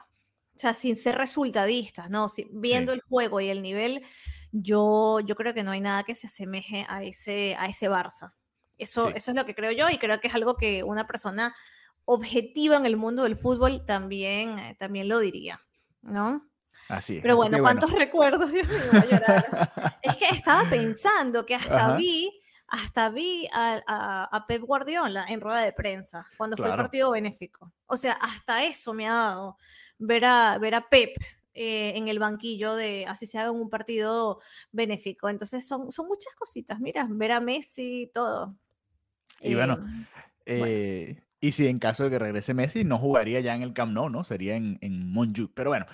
[0.55, 2.29] o sea, sin ser resultadistas, ¿no?
[2.29, 2.95] Si- viendo Sí.
[2.97, 4.01] el juego y el nivel,
[4.51, 8.33] yo, yo creo que no hay nada que se asemeje a ese, a ese Barça.
[8.83, 9.13] Eso, Sí.
[9.15, 11.53] eso es lo que creo yo y creo que es algo que una persona
[12.05, 15.59] objetiva en el mundo del fútbol también, eh, también lo diría,
[16.01, 16.47] ¿no?
[16.89, 17.21] Así es.
[17.21, 18.51] Pero bueno, ¿cuántos recuerdos?
[18.53, 19.45] Dios mío, voy a llorar.
[20.01, 21.95] Es que estaba pensando que hasta Ajá.
[21.95, 22.29] vi,
[22.67, 26.83] hasta vi a, a- a Pep Guardiola en rueda de prensa cuando fue el Claro.
[26.83, 27.71] partido benéfico.
[27.85, 29.57] O sea, hasta eso me ha dado
[29.97, 31.15] ver a, ver a Pep
[31.53, 34.41] eh, en el banquillo de así se haga un partido
[34.73, 35.29] benéfico.
[35.29, 36.79] Entonces son, son muchas cositas.
[36.81, 38.57] Mira, ver a Messi, todo.
[39.41, 39.73] Y bueno,
[40.45, 40.65] Eh, bueno.
[40.67, 43.91] Eh, y si en caso de que regrese Messi, no jugaría ya en el Camp
[43.93, 44.23] Nou, ¿no?
[44.23, 45.51] Sería en, en Montjuic.
[45.53, 45.85] Pero bueno,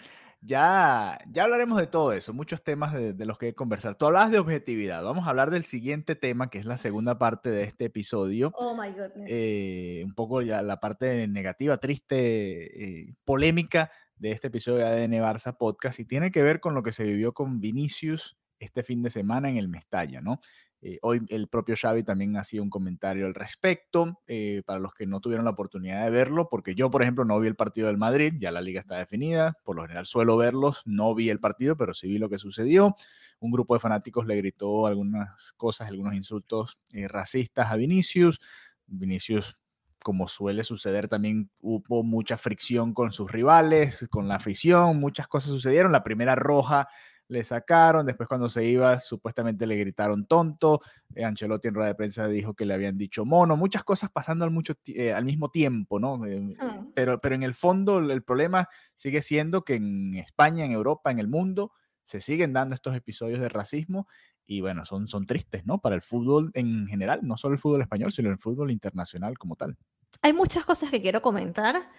[0.42, 3.96] ya, ya hablaremos de todo eso, muchos temas de, de los que conversar.
[3.96, 5.04] Tú hablabas de objetividad.
[5.04, 8.52] Vamos a hablar del siguiente tema, que es la segunda parte de este episodio.
[8.56, 9.28] Oh my goodness.
[9.28, 15.14] eh, un poco ya la parte negativa, triste, eh, polémica de este episodio de ADN
[15.24, 19.02] Barça Podcast y tiene que ver con lo que se vivió con Vinicius este fin
[19.02, 20.40] de semana en el Mestalla, ¿no?
[20.82, 25.06] Eh, hoy el propio Xavi también hacía un comentario al respecto, eh, para los que
[25.06, 27.98] no tuvieron la oportunidad de verlo, porque yo, por ejemplo, no vi el partido del
[27.98, 31.76] Madrid, ya la liga está definida, por lo general suelo verlos, no vi el partido,
[31.76, 32.96] pero sí vi lo que sucedió.
[33.40, 38.40] Un grupo de fanáticos le gritó algunas cosas, algunos insultos eh, racistas a Vinicius.
[38.88, 39.60] Vinicius,
[40.02, 45.52] como suele suceder, también hubo mucha fricción con sus rivales, con la afición, muchas cosas
[45.52, 45.92] sucedieron.
[45.92, 46.88] La primera roja
[47.30, 50.82] le sacaron, después cuando se iba supuestamente le gritaron tonto,
[51.16, 54.44] eh, Ancelotti en rueda de prensa dijo que le habían dicho mono, muchas cosas pasando
[54.46, 56.26] al, mucho, eh, al mismo tiempo, ¿no?
[56.26, 56.92] Eh, Mm.
[56.96, 61.20] pero, pero en el fondo el problema sigue siendo que en España, en Europa, en
[61.20, 61.72] el mundo,
[62.04, 64.08] se siguen dando estos episodios de racismo
[64.46, 65.80] y bueno, son, son tristes, ¿no?
[65.80, 69.56] Para el fútbol en general, no solo el fútbol español, sino el fútbol internacional como
[69.56, 69.78] tal.
[70.22, 71.90] Hay muchas cosas que quiero comentar.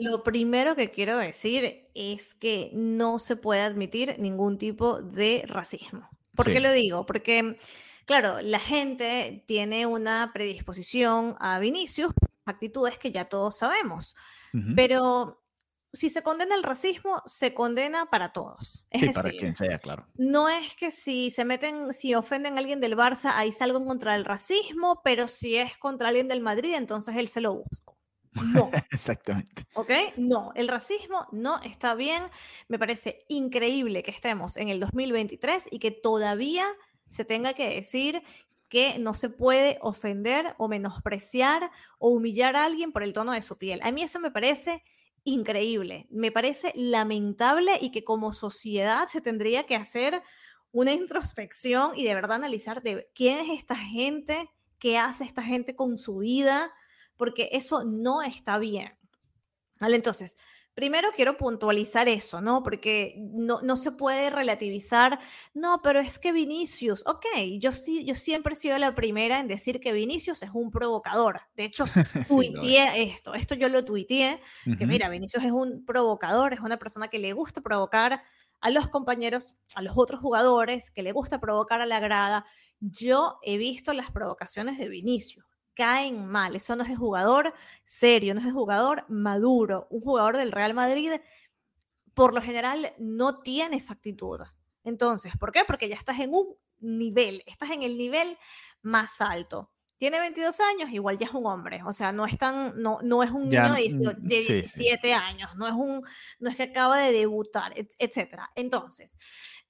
[0.00, 6.08] Lo primero que quiero decir es que no se puede admitir ningún tipo de racismo.
[6.34, 7.06] ¿Por qué lo digo?
[7.06, 7.56] Porque,
[8.06, 12.12] claro, la gente tiene una predisposición a Vinicius,
[12.44, 14.14] actitudes que ya todos sabemos,
[14.52, 14.74] Ujú.
[14.74, 15.43] pero
[15.94, 18.86] si se condena el racismo, se condena para todos.
[18.90, 20.06] Es Sí, para quien sea, claro.
[20.16, 24.14] no es que si se meten, si ofenden a alguien del Barça, ahí salgo contra
[24.16, 27.92] el racismo, pero si es contra alguien del Madrid, entonces él se lo busca.
[28.42, 28.70] No.
[28.90, 29.64] Exactamente.
[29.74, 29.90] ¿Ok?
[30.16, 32.24] No, el racismo no está bien.
[32.68, 36.66] Me parece increíble que estemos en el 2023 y que todavía
[37.08, 38.22] se tenga que decir
[38.68, 43.42] que no se puede ofender o menospreciar o humillar a alguien por el tono de
[43.42, 43.80] su piel.
[43.84, 44.82] A mí eso me parece
[45.24, 50.22] increíble, me parece lamentable y que como sociedad se tendría que hacer
[50.70, 55.74] una introspección y de verdad analizar de quién es esta gente, qué hace esta gente
[55.74, 56.72] con su vida,
[57.16, 58.98] porque eso no está bien.
[59.80, 59.96] ¿Vale?
[59.96, 60.36] Entonces,
[60.74, 62.62] primero quiero puntualizar eso, ¿no?
[62.62, 65.18] Porque no, no se puede relativizar,
[65.54, 67.24] no, pero es que Vinicius, ok,
[67.58, 71.42] yo sí, yo siempre he sido la primera en decir que Vinicius es un provocador.
[71.54, 71.84] De hecho,
[72.28, 74.40] Sí, tuiteé esto, esto yo lo tuiteé,
[74.78, 78.22] que mira, Vinicius es un provocador, es una persona que le gusta provocar
[78.60, 82.46] a los compañeros, a los otros jugadores, que le gusta provocar a la grada.
[82.80, 88.34] Yo he visto las provocaciones de Vinicius, caen mal, eso no es de jugador serio,
[88.34, 89.86] no es jugador maduro.
[89.90, 91.12] Un jugador del Real Madrid,
[92.14, 94.40] por lo general, no tiene esa actitud.
[94.84, 95.62] Entonces, ¿por qué?
[95.66, 98.38] Porque ya estás en un nivel, estás en el nivel
[98.82, 99.70] más alto.
[99.96, 103.22] Tiene 22 años, igual ya es un hombre, o sea, no es tan, no, no
[103.22, 104.80] es un Ya, niño de, 18 mm, de sí, sí.
[104.80, 106.02] 17 años, no es un,
[106.40, 108.50] no es que acaba de debutar, et- etcétera.
[108.56, 109.16] Entonces,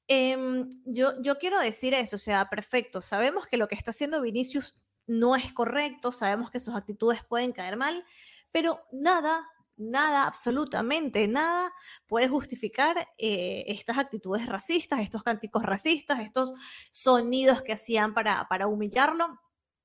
[0.09, 4.23] em, yo, yo quiero decir eso, o sea, perfecto, sabemos que lo que está haciendo
[4.23, 4.75] Vinicius
[5.07, 8.05] no es correcto, sabemos que sus actitudes pueden caer mal,
[8.53, 11.73] pero nada, nada, absolutamente nada
[12.07, 16.53] puede justificar eh, estas actitudes racistas, estos cánticos racistas, estos
[16.91, 19.41] sonidos que hacían para, para humillarlo.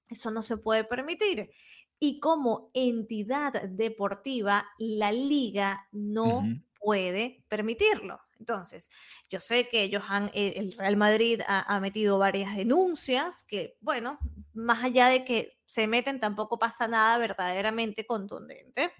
[0.10, 1.52] Eso no se puede permitir.
[2.00, 6.44] Y como entidad deportiva, la liga no
[6.80, 8.22] puede permitirlo.
[8.40, 8.90] Entonces,
[9.30, 13.78] yo sé que ellos han, eh, el Real Madrid ha, ha metido varias denuncias que,
[13.82, 14.18] bueno,
[14.54, 18.92] más allá de que se meten, tampoco pasa nada verdaderamente contundente.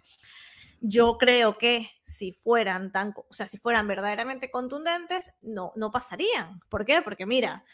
[0.82, 6.62] Yo creo que si fueran tan, o sea, si fueran verdaderamente contundentes, no, no pasarían.
[6.70, 7.02] ¿Por qué?
[7.02, 7.66] Porque mira,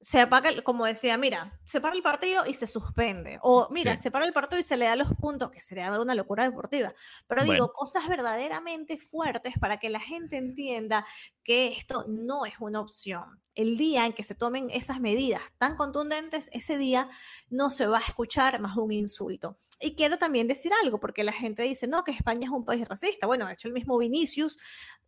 [0.00, 3.38] se apaga, el- como decía, mira, se para el partido y se suspende.
[3.42, 4.04] O mira, Sí.
[4.04, 6.94] se para el partido y se le da los puntos, que sería una locura deportiva.
[7.26, 7.52] Pero Bueno.
[7.52, 11.04] digo, cosas verdaderamente fuertes para que la gente entienda
[11.44, 13.42] que esto no es una opción.
[13.58, 17.08] El día en que se tomen esas medidas tan contundentes, ese día
[17.50, 19.58] no se va a escuchar más un insulto.
[19.80, 22.86] Y quiero también decir algo, porque la gente dice, no, que España es un país
[22.88, 23.26] racista.
[23.26, 24.58] Bueno, de hecho, el mismo Vinicius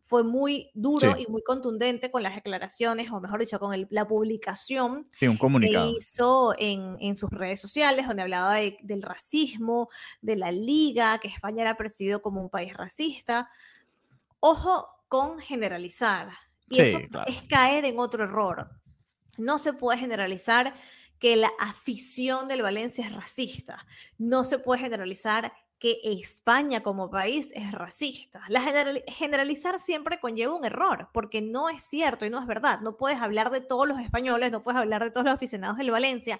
[0.03, 1.23] fue muy duro Sí.
[1.25, 5.35] y muy contundente con las declaraciones, o mejor dicho, con el- la publicación Sí, un
[5.35, 5.89] que comunicado.
[5.89, 9.87] hizo en, en sus redes sociales, donde hablaba de- del racismo,
[10.21, 13.49] de la liga, que España era percibido como un país racista.
[14.41, 16.29] Ojo con generalizar.
[16.71, 17.31] Y Sí, eso claro.
[17.31, 18.69] es caer en otro error.
[19.37, 20.73] No se puede generalizar
[21.19, 23.85] que la afición del Valencia es racista.
[24.17, 28.41] No se puede generalizar que España como país es racista.
[28.49, 32.81] La general- generalizar siempre conlleva un error, porque no es cierto y no es verdad.
[32.81, 35.89] No puedes hablar de todos los españoles, no puedes hablar de todos los aficionados del
[35.91, 36.39] Valencia.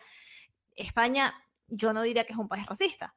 [0.76, 1.34] España,
[1.68, 3.16] yo no diría que es un país racista.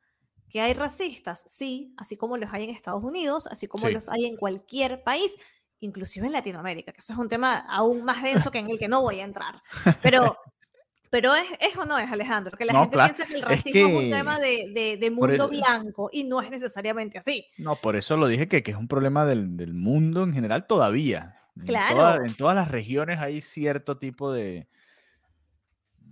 [0.49, 3.93] Que hay racistas, sí, así como los hay en Estados Unidos, así como Sí.
[3.93, 5.35] los hay en cualquier país,
[5.81, 8.89] inclusive en Latinoamérica, que eso es un tema aún más denso que en el que
[8.89, 9.63] no voy a entrar.
[10.03, 10.37] Pero,
[11.11, 13.43] pero es, es o no es, Alejandro, que la No, gente claro, piensa que el
[13.43, 16.51] es racismo es, un que tema de, de- de mundo eso- blanco y no es
[16.51, 17.47] necesariamente así.
[17.59, 20.67] No, por eso lo dije que, que es un problema del, del mundo en general
[20.67, 21.37] todavía.
[21.57, 21.95] En Claro.
[21.97, 24.67] toda- en todas las regiones hay cierto tipo de,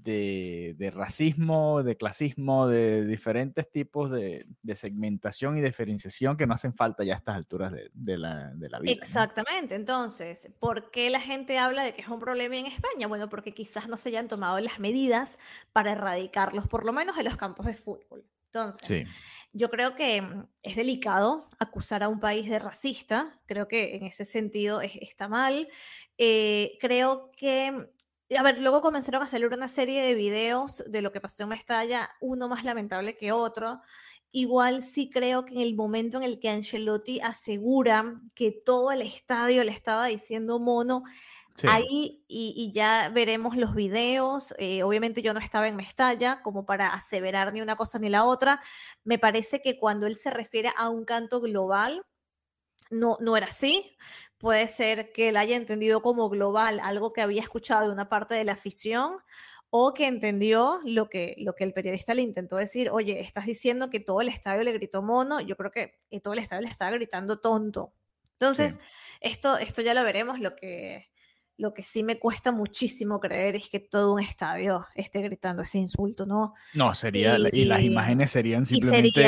[0.03, 6.55] de, de racismo, de clasismo, de diferentes tipos de, de segmentación y diferenciación que no
[6.55, 8.79] hacen falta ya a estas alturas de, de la, vida.
[8.79, 8.91] ¿no?
[8.91, 9.75] Exactamente.
[9.75, 13.07] Entonces, ¿por qué la gente habla de que es un problema en España?
[13.07, 15.39] Bueno, porque quizás no se hayan tomado las medidas
[15.73, 18.25] para erradicarlos, por lo menos en los campos de fútbol.
[18.47, 19.05] Entonces, Sí,
[19.53, 24.05] yo creo que mm, es delicado acusar a un país de racista, creo que en
[24.05, 25.69] ese sentido está mal.
[26.19, 27.87] Eh, creo que, mm,
[28.37, 31.51] a ver, luego comenzaron a salir una serie de videos de lo que pasó en
[31.51, 33.81] Mestalla, uno más lamentable que otro.
[34.31, 39.03] Igual sí creo que en el momento en el que Ancelotti asegura que todo el
[39.03, 41.05] estadio le estaba diciendo mono,
[41.69, 44.55] Ahí y, ya veremos los videos.
[44.59, 48.25] Eh, obviamente yo no estaba en Mestalla como para aseverar ni una cosa ni la
[48.25, 48.61] otra.
[49.05, 52.05] Me parece que cuando él se refiere a un canto global,
[52.93, 53.97] no, no era así.
[54.39, 58.35] Puede ser que él haya entendido como global algo que había escuchado de una parte
[58.35, 59.19] de la afición
[59.71, 63.89] o que entendió lo que, lo que el periodista le intentó decir, oye, estás diciendo
[63.89, 66.91] que todo el estadio le gritó mono, yo creo que todo el estadio le estaba
[66.91, 67.95] gritando tonto.
[68.35, 68.81] Entonces,
[69.21, 71.12] esto, esto ya lo veremos, lo que,
[71.59, 75.79] lo que sí me cuesta muchísimo creer es que todo un estadio esté gritando ese
[75.79, 76.55] insulto, ¿no?
[76.75, 79.25] No, sería, y, las imágenes serían simplemente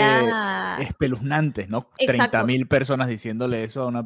[0.81, 1.91] espeluznantes, ¿no?
[1.99, 4.05] 30 mil personas diciéndole eso a, una,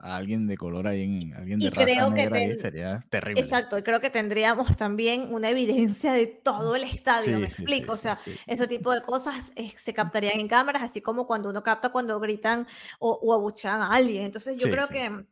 [0.00, 3.40] a, alguien de color ahí, en, alguien de raza negra ahí, sería terrible.
[3.40, 7.96] Exacto, y creo que tendríamos también una evidencia de todo el estadio, me explico, o
[7.96, 11.90] sea, ese tipo de cosas eh, se captarían en cámaras, así como cuando uno capta
[11.90, 12.66] cuando gritan
[12.98, 15.24] o, o abuchean a alguien, entonces yo creo que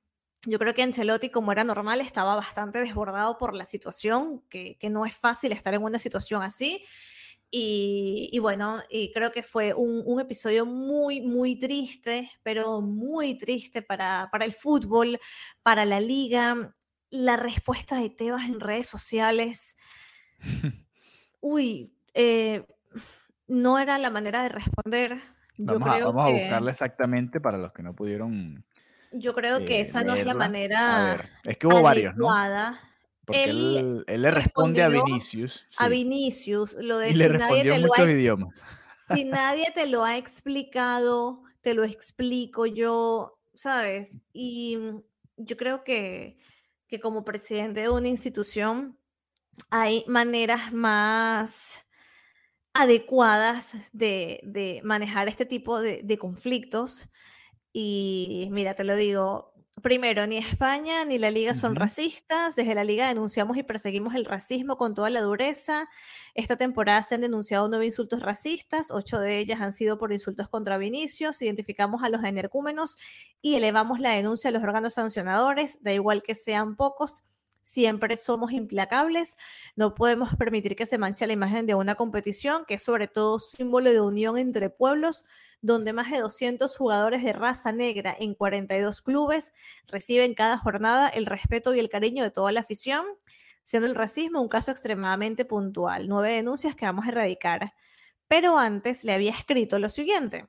[0.47, 5.05] yo creo que Ancelotti, como era normal, estaba bastante desbordado por la situación, que, no
[5.05, 6.85] es fácil estar en una situación así.
[7.51, 14.29] Y, bueno, y creo que fue un, episodio muy, muy triste, pero muy triste para,
[14.31, 15.19] para el fútbol,
[15.63, 16.75] para la liga.
[17.11, 19.77] La respuesta de Tebas en redes sociales,
[21.41, 22.67] uy, eh,
[23.47, 25.21] no era la manera de responder.
[25.57, 28.63] vamos, a, vamos a buscarla exactamente para los que no pudieron
[29.19, 31.29] yo creo que esa no es la manera.
[31.45, 32.29] es que hubo varios, ¿no?
[33.27, 35.67] Porque él, le responde a Vinicius.
[35.79, 38.63] A Vinicius, lo de y le respondió en muchos idiomas.
[39.09, 44.21] Si nadie te lo ha explicado, te lo explico yo, ¿sabes?
[44.33, 44.79] Y
[45.37, 46.39] yo creo que,
[46.87, 48.97] que como presidente de una institución
[49.71, 51.85] hay maneras más
[52.75, 57.11] adecuadas de, de manejar este tipo de, de conflictos
[57.79, 62.57] y mira, te lo digo, primero, ni España ni la liga son racistas.
[62.57, 65.89] Desde la liga denunciamos y perseguimos el racismo con toda la dureza.
[66.35, 70.49] Esta temporada se han denunciado nueve insultos racistas, ocho de ellas han sido por insultos
[70.49, 71.43] contra Vinicius.
[71.43, 72.97] Identificamos a los energúmenos
[73.43, 77.25] y elevamos la denuncia a los órganos sancionadores, da igual que sean pocos.
[77.67, 79.37] Siempre somos implacables,
[79.75, 83.41] no podemos permitir que se manche la imagen de una competición que es sobre todo
[83.41, 85.27] símbolo de unión entre pueblos
[85.63, 89.53] donde más de 200 jugadores de raza negra en 42 clubes
[89.89, 93.05] reciben cada jornada el respeto y el cariño de toda la afición,
[93.65, 96.09] siendo el racismo un caso extremadamente puntual.
[96.09, 97.75] Nueve denuncias que vamos a erradicar.
[98.29, 100.47] Pero antes le había escrito lo siguiente,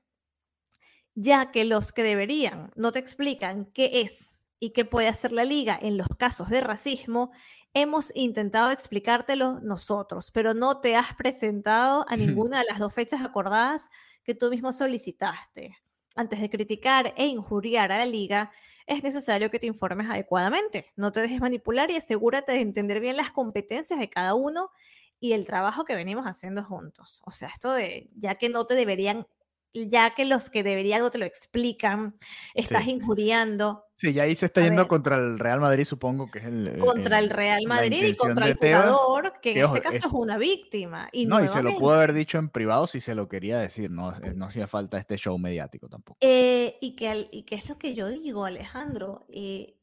[1.15, 5.43] ya que los que deberían no te explican qué es y qué puede hacer la
[5.43, 7.31] liga en los casos de racismo,
[7.73, 13.21] hemos intentado explicártelo nosotros, pero no te has presentado a ninguna de las dos fechas
[13.21, 13.89] acordadas
[14.23, 15.77] que tú mismo solicitaste.
[16.15, 18.51] Antes de criticar e injuriar a la liga,
[18.87, 20.87] es necesario que te informes adecuadamente.
[20.95, 24.71] No te dejes manipular y asegúrate de entender bien las competencias de cada uno
[25.19, 27.21] y el trabajo que venimos haciendo juntos.
[27.25, 29.27] O sea, esto de, ya que no te deberían
[29.73, 32.17] ya que los que deberían no te lo explican,
[32.53, 33.86] estás injuriando.
[33.95, 36.77] Sí, ya ahí se está yendo contra el Real Madrid, supongo que es el...
[36.77, 41.10] Contra el, Real Madrid y contra el jugador, que en este caso es, una víctima.
[41.12, 43.89] Y no, y se lo pudo haber dicho en privado si se lo quería decir,
[43.89, 46.19] no, eh, no hacía falta este show mediático tampoco.
[46.21, 49.77] Eh, y, que, y que es lo que yo digo, Alejandro, eh,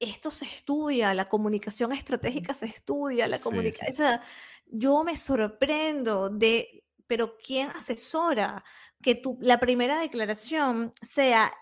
[0.00, 3.88] esto se estudia, la comunicación estratégica se estudia, la comunicación...
[3.88, 4.22] O sea,
[4.66, 8.64] yo me sorprendo de, pero ¿quién asesora?
[9.04, 11.52] Que tu, la primera declaración sea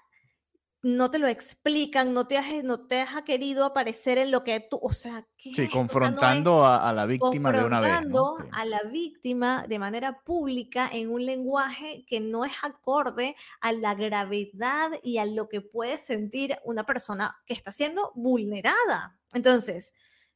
[0.83, 4.59] no te lo explican, no te has, no te has querido aparecer en lo que
[4.59, 7.89] tú, o sea, Sí, confrontando a, la víctima de una vez.
[7.89, 13.73] Confrontando a la víctima de manera pública en un lenguaje que no es acorde a
[13.73, 19.19] la gravedad y a lo que puede sentir una persona que está siendo vulnerada.
[19.35, 19.95] Entonces,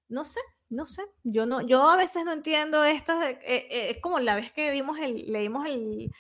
[0.09, 0.41] no sé,
[0.71, 4.37] no sé, yo no, yo a veces no entiendo esto, eh, eh, es como la
[4.37, 6.13] vez que vimos el, leímos el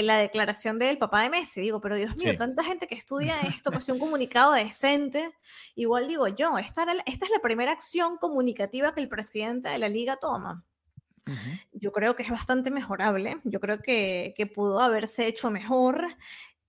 [0.00, 1.60] la declaración del papá de Messi.
[1.60, 5.30] Digo, pero Dios mío, tanta gente que estudia esto, pues un comunicado decente.
[5.74, 9.88] Igual digo yo, esta, esta es la primera acción comunicativa que el presidente de la
[9.88, 10.64] liga toma.
[11.72, 13.38] Yo creo que es bastante mejorable.
[13.44, 16.16] Yo creo que, que pudo haberse hecho mejor.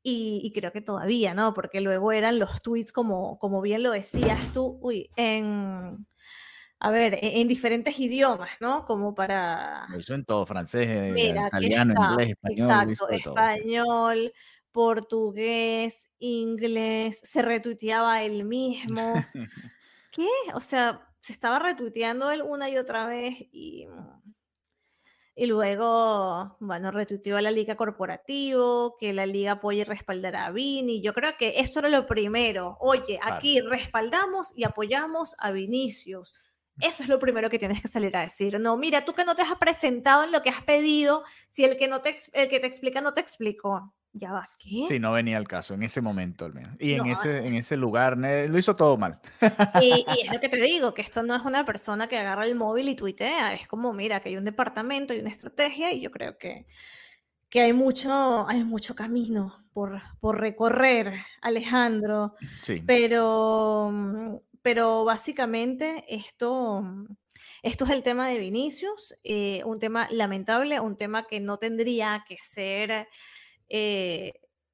[0.06, 1.54] Y, creo que todavía, ¿no?
[1.54, 6.06] Porque luego eran los tweets como, como bien lo decías tú, uy, en,
[6.84, 8.86] a ver, e, en, diferentes idiomas, ¿no?
[8.86, 9.88] Como para...
[9.98, 12.89] Eso en todo, francés, eh, italiano, inglés, español.
[12.89, 14.34] Exacto, español,
[14.72, 19.13] portugués, inglés, se retuiteaba él mismo.
[20.12, 20.28] ¿Qué?
[20.54, 23.88] O sea, se estaba retuiteando él una y otra vez y
[25.36, 30.52] y luego, bueno, retuiteó a la liga corporativo, que la liga apoye y respaldara a
[30.52, 31.02] Vini.
[31.02, 32.78] Yo creo que eso era lo primero.
[32.80, 36.36] Oye, aquí respaldamos y apoyamos a Vinicius.
[36.80, 38.59] Eso es lo primero que tienes que salir a decir.
[38.59, 41.78] No, mira, tú que no te has presentado en lo que has pedido, si el
[41.78, 44.86] que, no te, el que te explica no te explicó ya va, ¿qué?
[44.88, 46.76] Sí, no venía al caso, en ese momento al menos.
[46.80, 49.19] Y en, ese, en ese lugar lo hizo todo mal.
[49.82, 52.53] Y, es lo que te digo, que esto no es una persona que agarra el
[52.53, 56.11] móvil y tuitea, es como, mira, que hay un departamento, hay una estrategia y yo
[56.11, 56.67] creo que,
[57.49, 62.36] que hay, mucho, hay mucho camino por, por recorrer, Alejandro.
[62.61, 62.84] Sí.
[62.86, 66.84] Pero, pero básicamente esto...
[67.61, 72.26] Esto es el tema de Vinicius, eh, un tema lamentable, un tema que no tendría
[72.28, 73.07] que ser
[73.70, 74.34] eh,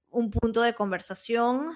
[0.09, 1.69] un punto de conversación,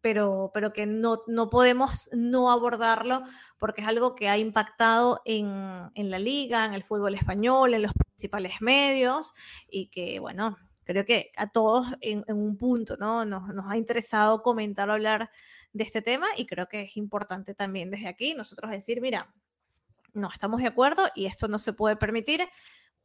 [0.00, 3.22] pero, pero que no, no podemos no abordarlo
[3.58, 7.82] porque es algo que ha impactado en, en la liga, en el fútbol español, en
[7.82, 9.34] los principales medios
[9.68, 13.24] y que, bueno, creo que a todos en, un punto ¿no?
[13.24, 15.30] Nos, nos, ha interesado comentar o hablar
[15.76, 19.32] de este tema y creo que es importante también desde aquí nosotros decir, mira,
[20.14, 22.40] no estamos de acuerdo y esto no se puede permitir,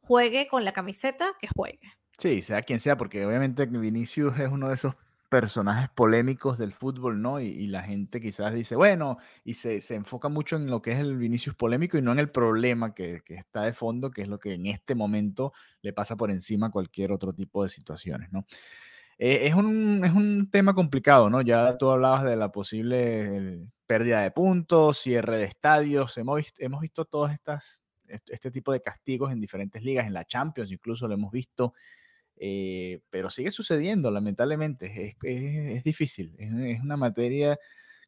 [0.00, 1.92] juegue con la camiseta que juegue.
[2.16, 4.94] Sí, sea quien sea, porque obviamente Vinicius es uno de esos
[5.28, 7.40] personajes polémicos del fútbol, ¿no?
[7.40, 11.16] Y, la gente quizás dice, bueno, y se, enfoca mucho en lo que es el
[11.16, 14.54] Vinicius polémico y no en el problema que, está de fondo, que es lo que
[14.54, 18.44] en este momento le pasa por encima a cualquier otro tipo de situaciones, ¿no?
[19.24, 21.42] Eh, es, un, es un tema complicado, ¿no?
[21.42, 27.04] Ya tú hablabas de la posible pérdida de puntos, cierre de estadios, hemos hemos visto
[27.04, 31.30] todas estas, este tipo de castigos en diferentes ligas, en la Champions incluso lo hemos
[31.30, 31.72] visto,
[32.36, 35.06] eh, pero sigue sucediendo, lamentablemente.
[35.06, 37.56] Es, es, difícil, es, una materia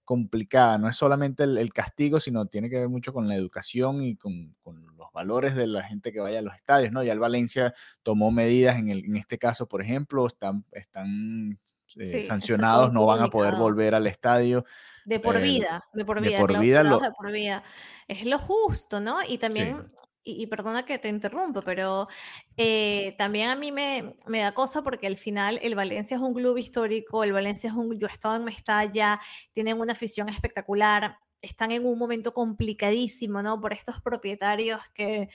[0.04, 0.78] complicada.
[0.78, 4.54] No es solamente el, castigo, sino tiene que ver mucho con la educación y con,
[4.62, 6.92] con, los valores de la gente que vaya a los estadios.
[6.92, 7.02] ¿no?
[7.02, 11.58] Ya el Valencia tomó medidas, en, el, en este caso, por ejemplo, están, están
[11.96, 14.64] eh, sancionados, no van a poder volver al estadio.
[15.04, 16.36] De por eh, vida, de por vida.
[16.36, 17.62] De por vida, de por vida.
[18.08, 19.18] Es lo justo, ¿no?
[19.26, 19.90] Y también
[20.24, 22.08] y, perdona que te interrumpo, pero
[22.56, 26.34] eh, también a mí me, me, da cosa porque al final el Valencia es un
[26.34, 29.20] club histórico, el Valencia es un, yo he estado en Mestalla,
[29.52, 33.60] tienen una afición espectacular, están en un momento complicadísimo, ¿no?
[33.60, 35.28] Por estos propietarios que,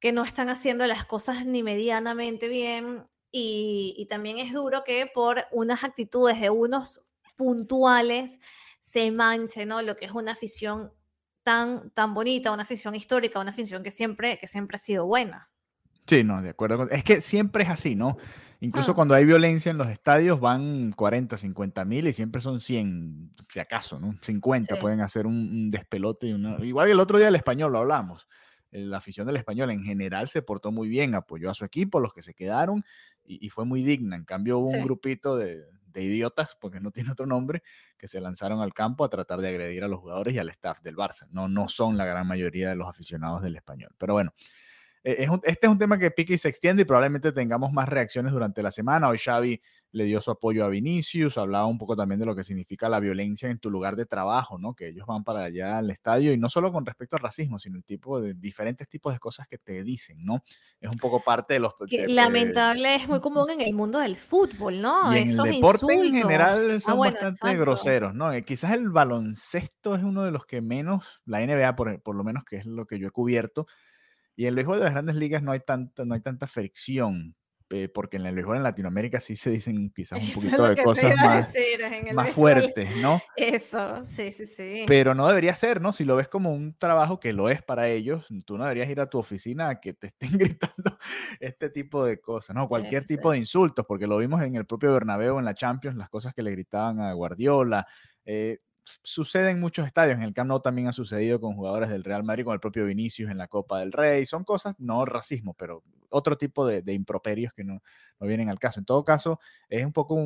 [0.00, 5.06] que no están haciendo las cosas ni medianamente bien y, y también es duro que
[5.12, 7.04] por unas actitudes de unos
[7.36, 8.40] puntuales
[8.80, 9.82] se manche, ¿no?
[9.82, 10.92] Lo que es una afición
[11.48, 15.48] tan, tan bonita, una afición histórica, una afición que siempre, que siempre ha sido buena.
[16.06, 16.90] Sí, no, de acuerdo.
[16.90, 18.18] Es que siempre es así, ¿no?
[18.60, 18.94] Incluso ah.
[18.94, 23.60] cuando hay violencia en los estadios van 40, 50 mil y siempre son 100, si
[23.60, 24.14] acaso, ¿no?
[24.20, 26.26] 50 pueden hacer un, despelote.
[26.26, 26.62] Y una...
[26.62, 28.28] Igual el otro día el español lo hablamos.
[28.70, 32.12] La afición del español en general se portó muy bien, apoyó a su equipo, los
[32.12, 32.84] que se quedaron,
[33.24, 34.16] y, fue muy digna.
[34.16, 37.62] En cambio, hubo un grupito de, de idiotas, porque no tiene otro nombre,
[37.96, 40.80] que se lanzaron al campo a tratar de agredir a los jugadores y al staff
[40.80, 41.26] del Barça.
[41.30, 43.94] No, no son la gran mayoría de los aficionados del español.
[43.98, 44.32] Pero bueno,
[45.10, 48.30] eh, este es un tema que pique y se extiende y probablemente tengamos más reacciones
[48.32, 49.08] durante la semana.
[49.08, 49.58] Hoy Xavi
[49.92, 53.00] le dio su apoyo a Vinicius, hablaba un poco también de lo que significa la
[53.00, 54.74] violencia en tu lugar de trabajo, ¿no?
[54.74, 57.78] Que ellos van para allá al estadio y no solo con respecto al racismo, sino
[57.78, 60.42] el tipo de diferentes tipos de cosas que te dicen, ¿no?
[60.78, 61.72] Es un poco parte de los...
[62.08, 65.14] lamentable es muy común en el mundo del fútbol, ¿no?
[65.14, 68.30] Y en el deporte en general ah, son bastante groseros, ¿no?
[68.32, 72.24] Eh, quizás el baloncesto es uno de los que menos, la NBA por, por lo
[72.24, 73.66] menos que es lo que yo he cubierto,
[74.38, 77.34] y en el béisbol de las grandes ligas no hay tanta, no hay tanta fricción,
[77.70, 81.16] eh, porque en el béisbol en Latinoamérica sí se dicen quizás un poquito de cosas
[81.16, 81.52] más,
[82.14, 83.20] más fuertes, ¿no?
[83.36, 84.84] Eso, sí, sí, sí.
[84.86, 85.90] Pero no debería ser, ¿no?
[85.90, 89.00] Si lo ves como un trabajo que lo es para ellos, tú no deberías ir
[89.00, 90.96] a tu oficina a que te estén gritando
[91.40, 92.68] este tipo de cosas, ¿no?
[92.68, 96.10] Cualquier tipo de insultos, porque lo vimos en el propio Bernabéu en la Champions, las
[96.10, 97.88] cosas que le gritaban a Guardiola.
[98.24, 98.60] Eh,
[99.02, 100.16] sucede en muchos estadios.
[100.16, 102.84] En el Camp Nou también ha sucedido con jugadores del Real Madrid, con el propio
[102.86, 104.24] Vinicius en la Copa del Rey.
[104.26, 107.82] Son cosas, no racismo, pero otro tipo de, improperios que no,
[108.18, 108.80] no, vienen al caso.
[108.80, 110.18] En todo caso, es un poco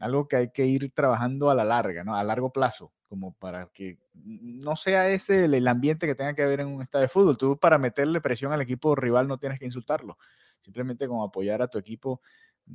[0.00, 2.14] algo que hay que ir trabajando a la larga, ¿no?
[2.14, 6.60] a largo plazo, como para que no sea ese el, ambiente que tenga que haber
[6.60, 7.38] en un estadio de fútbol.
[7.38, 10.18] Tú para meterle presión al equipo rival no tienes que insultarlo.
[10.60, 12.20] Simplemente como apoyar a tu equipo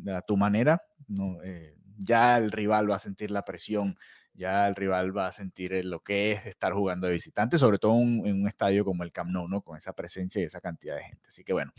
[0.07, 3.95] a tu manera, no, eh, ya el rival va a sentir la presión
[4.34, 7.94] ya el rival va a sentir lo que es estar jugando de visitante, sobre todo
[7.94, 9.62] en un estadio como el Camp Nou, ¿no?
[9.62, 11.28] Con esa presencia y esa cantidad de gente.
[11.28, 11.72] Así que bueno,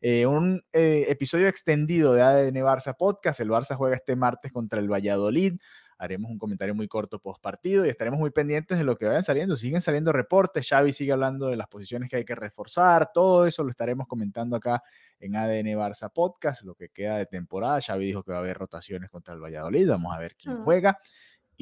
[0.00, 3.40] eh, un eh, episodio extendido de ADN Barça Podcast.
[3.40, 5.54] El Barça juega este martes contra el Valladolid
[6.00, 9.22] haremos un comentario muy corto post partido y estaremos muy pendientes de lo que vayan
[9.22, 9.54] saliendo.
[9.54, 13.62] Siguen saliendo reportes, Xavi sigue hablando de las posiciones que hay que reforzar, todo eso
[13.62, 14.82] lo estaremos comentando acá
[15.18, 17.82] en ADN Barça Podcast, lo que queda de temporada.
[17.82, 20.62] Xavi dijo que va a haber rotaciones contra el Valladolid, vamos a ver quién ah.
[20.64, 20.98] juega.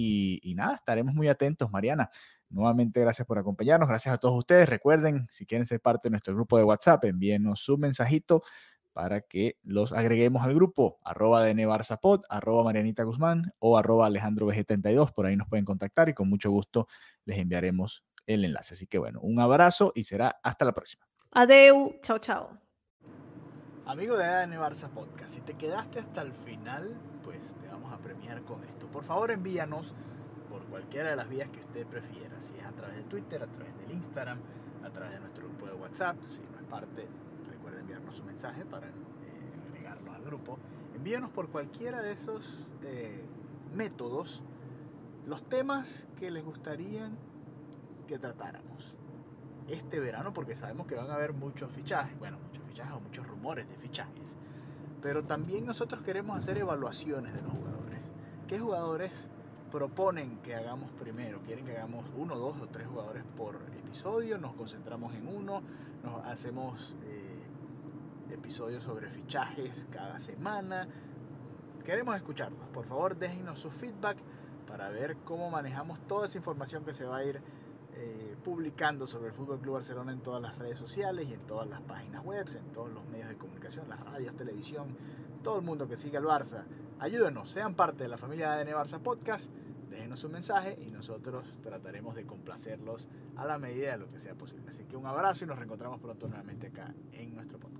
[0.00, 2.08] Y, nada, estaremos muy atentos, Mariana.
[2.50, 3.88] Nuevamente, gracias por acompañarnos.
[3.88, 4.68] Gracias a todos ustedes.
[4.68, 8.42] Recuerden, si quieren ser parte de nuestro grupo de WhatsApp, envíenos su mensajito
[8.92, 14.50] para que los agreguemos al grupo, arroba de Barzapod, arroba Marianita Guzmán o arroba Alejandro
[14.50, 16.88] 72 por ahí nos pueden contactar y con mucho gusto
[17.24, 18.74] les enviaremos el enlace.
[18.74, 21.06] Así que bueno, un abrazo y será hasta la próxima.
[21.32, 22.67] Adeu, chao, chao.
[23.88, 27.96] Amigo de ADN Barça Podcast, si te quedaste hasta el final, pues te vamos a
[27.96, 28.86] premiar con esto.
[28.86, 29.94] Por favor, envíanos
[30.50, 33.46] por cualquiera de las vías que usted prefiera, si es a través de Twitter, a
[33.46, 34.40] través del Instagram,
[34.84, 37.08] a través de nuestro grupo de WhatsApp, si no es parte
[37.80, 38.92] enviarnos un mensaje para eh,
[39.70, 40.58] agregarnos al grupo.
[40.94, 43.24] Envíenos por cualquiera de esos eh,
[43.74, 44.42] métodos
[45.26, 47.10] los temas que les gustaría
[48.06, 48.94] que tratáramos
[49.66, 52.38] este verano, porque sabemos que van a haber muchos fichajes, bueno,
[52.78, 54.36] fichajes o muchos rumores de fichajes,
[55.02, 58.00] pero también nosotros queremos hacer evaluaciones de los jugadores.
[58.46, 59.28] ¿Qué jugadores
[59.70, 61.40] proponen que hagamos primero?
[61.42, 64.38] ¿Quieren que hagamos uno, dos o tres jugadores por episodio?
[64.38, 65.62] ¿Nos concentramos en uno?
[66.02, 66.96] ¿Nos hacemos...
[67.04, 67.34] Eh,
[68.30, 70.86] episodios sobre fichajes cada semana.
[71.84, 72.68] Queremos escucharlos.
[72.68, 74.18] Por favor, déjenos su feedback
[74.66, 77.40] para ver cómo manejamos toda esa información que se va a ir
[77.94, 81.68] eh, publicando sobre el Fútbol Club Barcelona en todas las redes sociales y en todas
[81.68, 84.88] las páginas web, en todos los medios de comunicación, las radios, televisión,
[85.42, 86.64] todo el mundo que siga al Barça.
[86.98, 89.50] Ayúdenos, sean parte de la familia de ADN Barça Podcast,
[89.90, 94.34] déjenos un mensaje y nosotros trataremos de complacerlos a la medida de lo que sea
[94.34, 94.68] posible.
[94.68, 97.77] Así que un abrazo y nos reencontramos pronto nuevamente acá en nuestro podcast.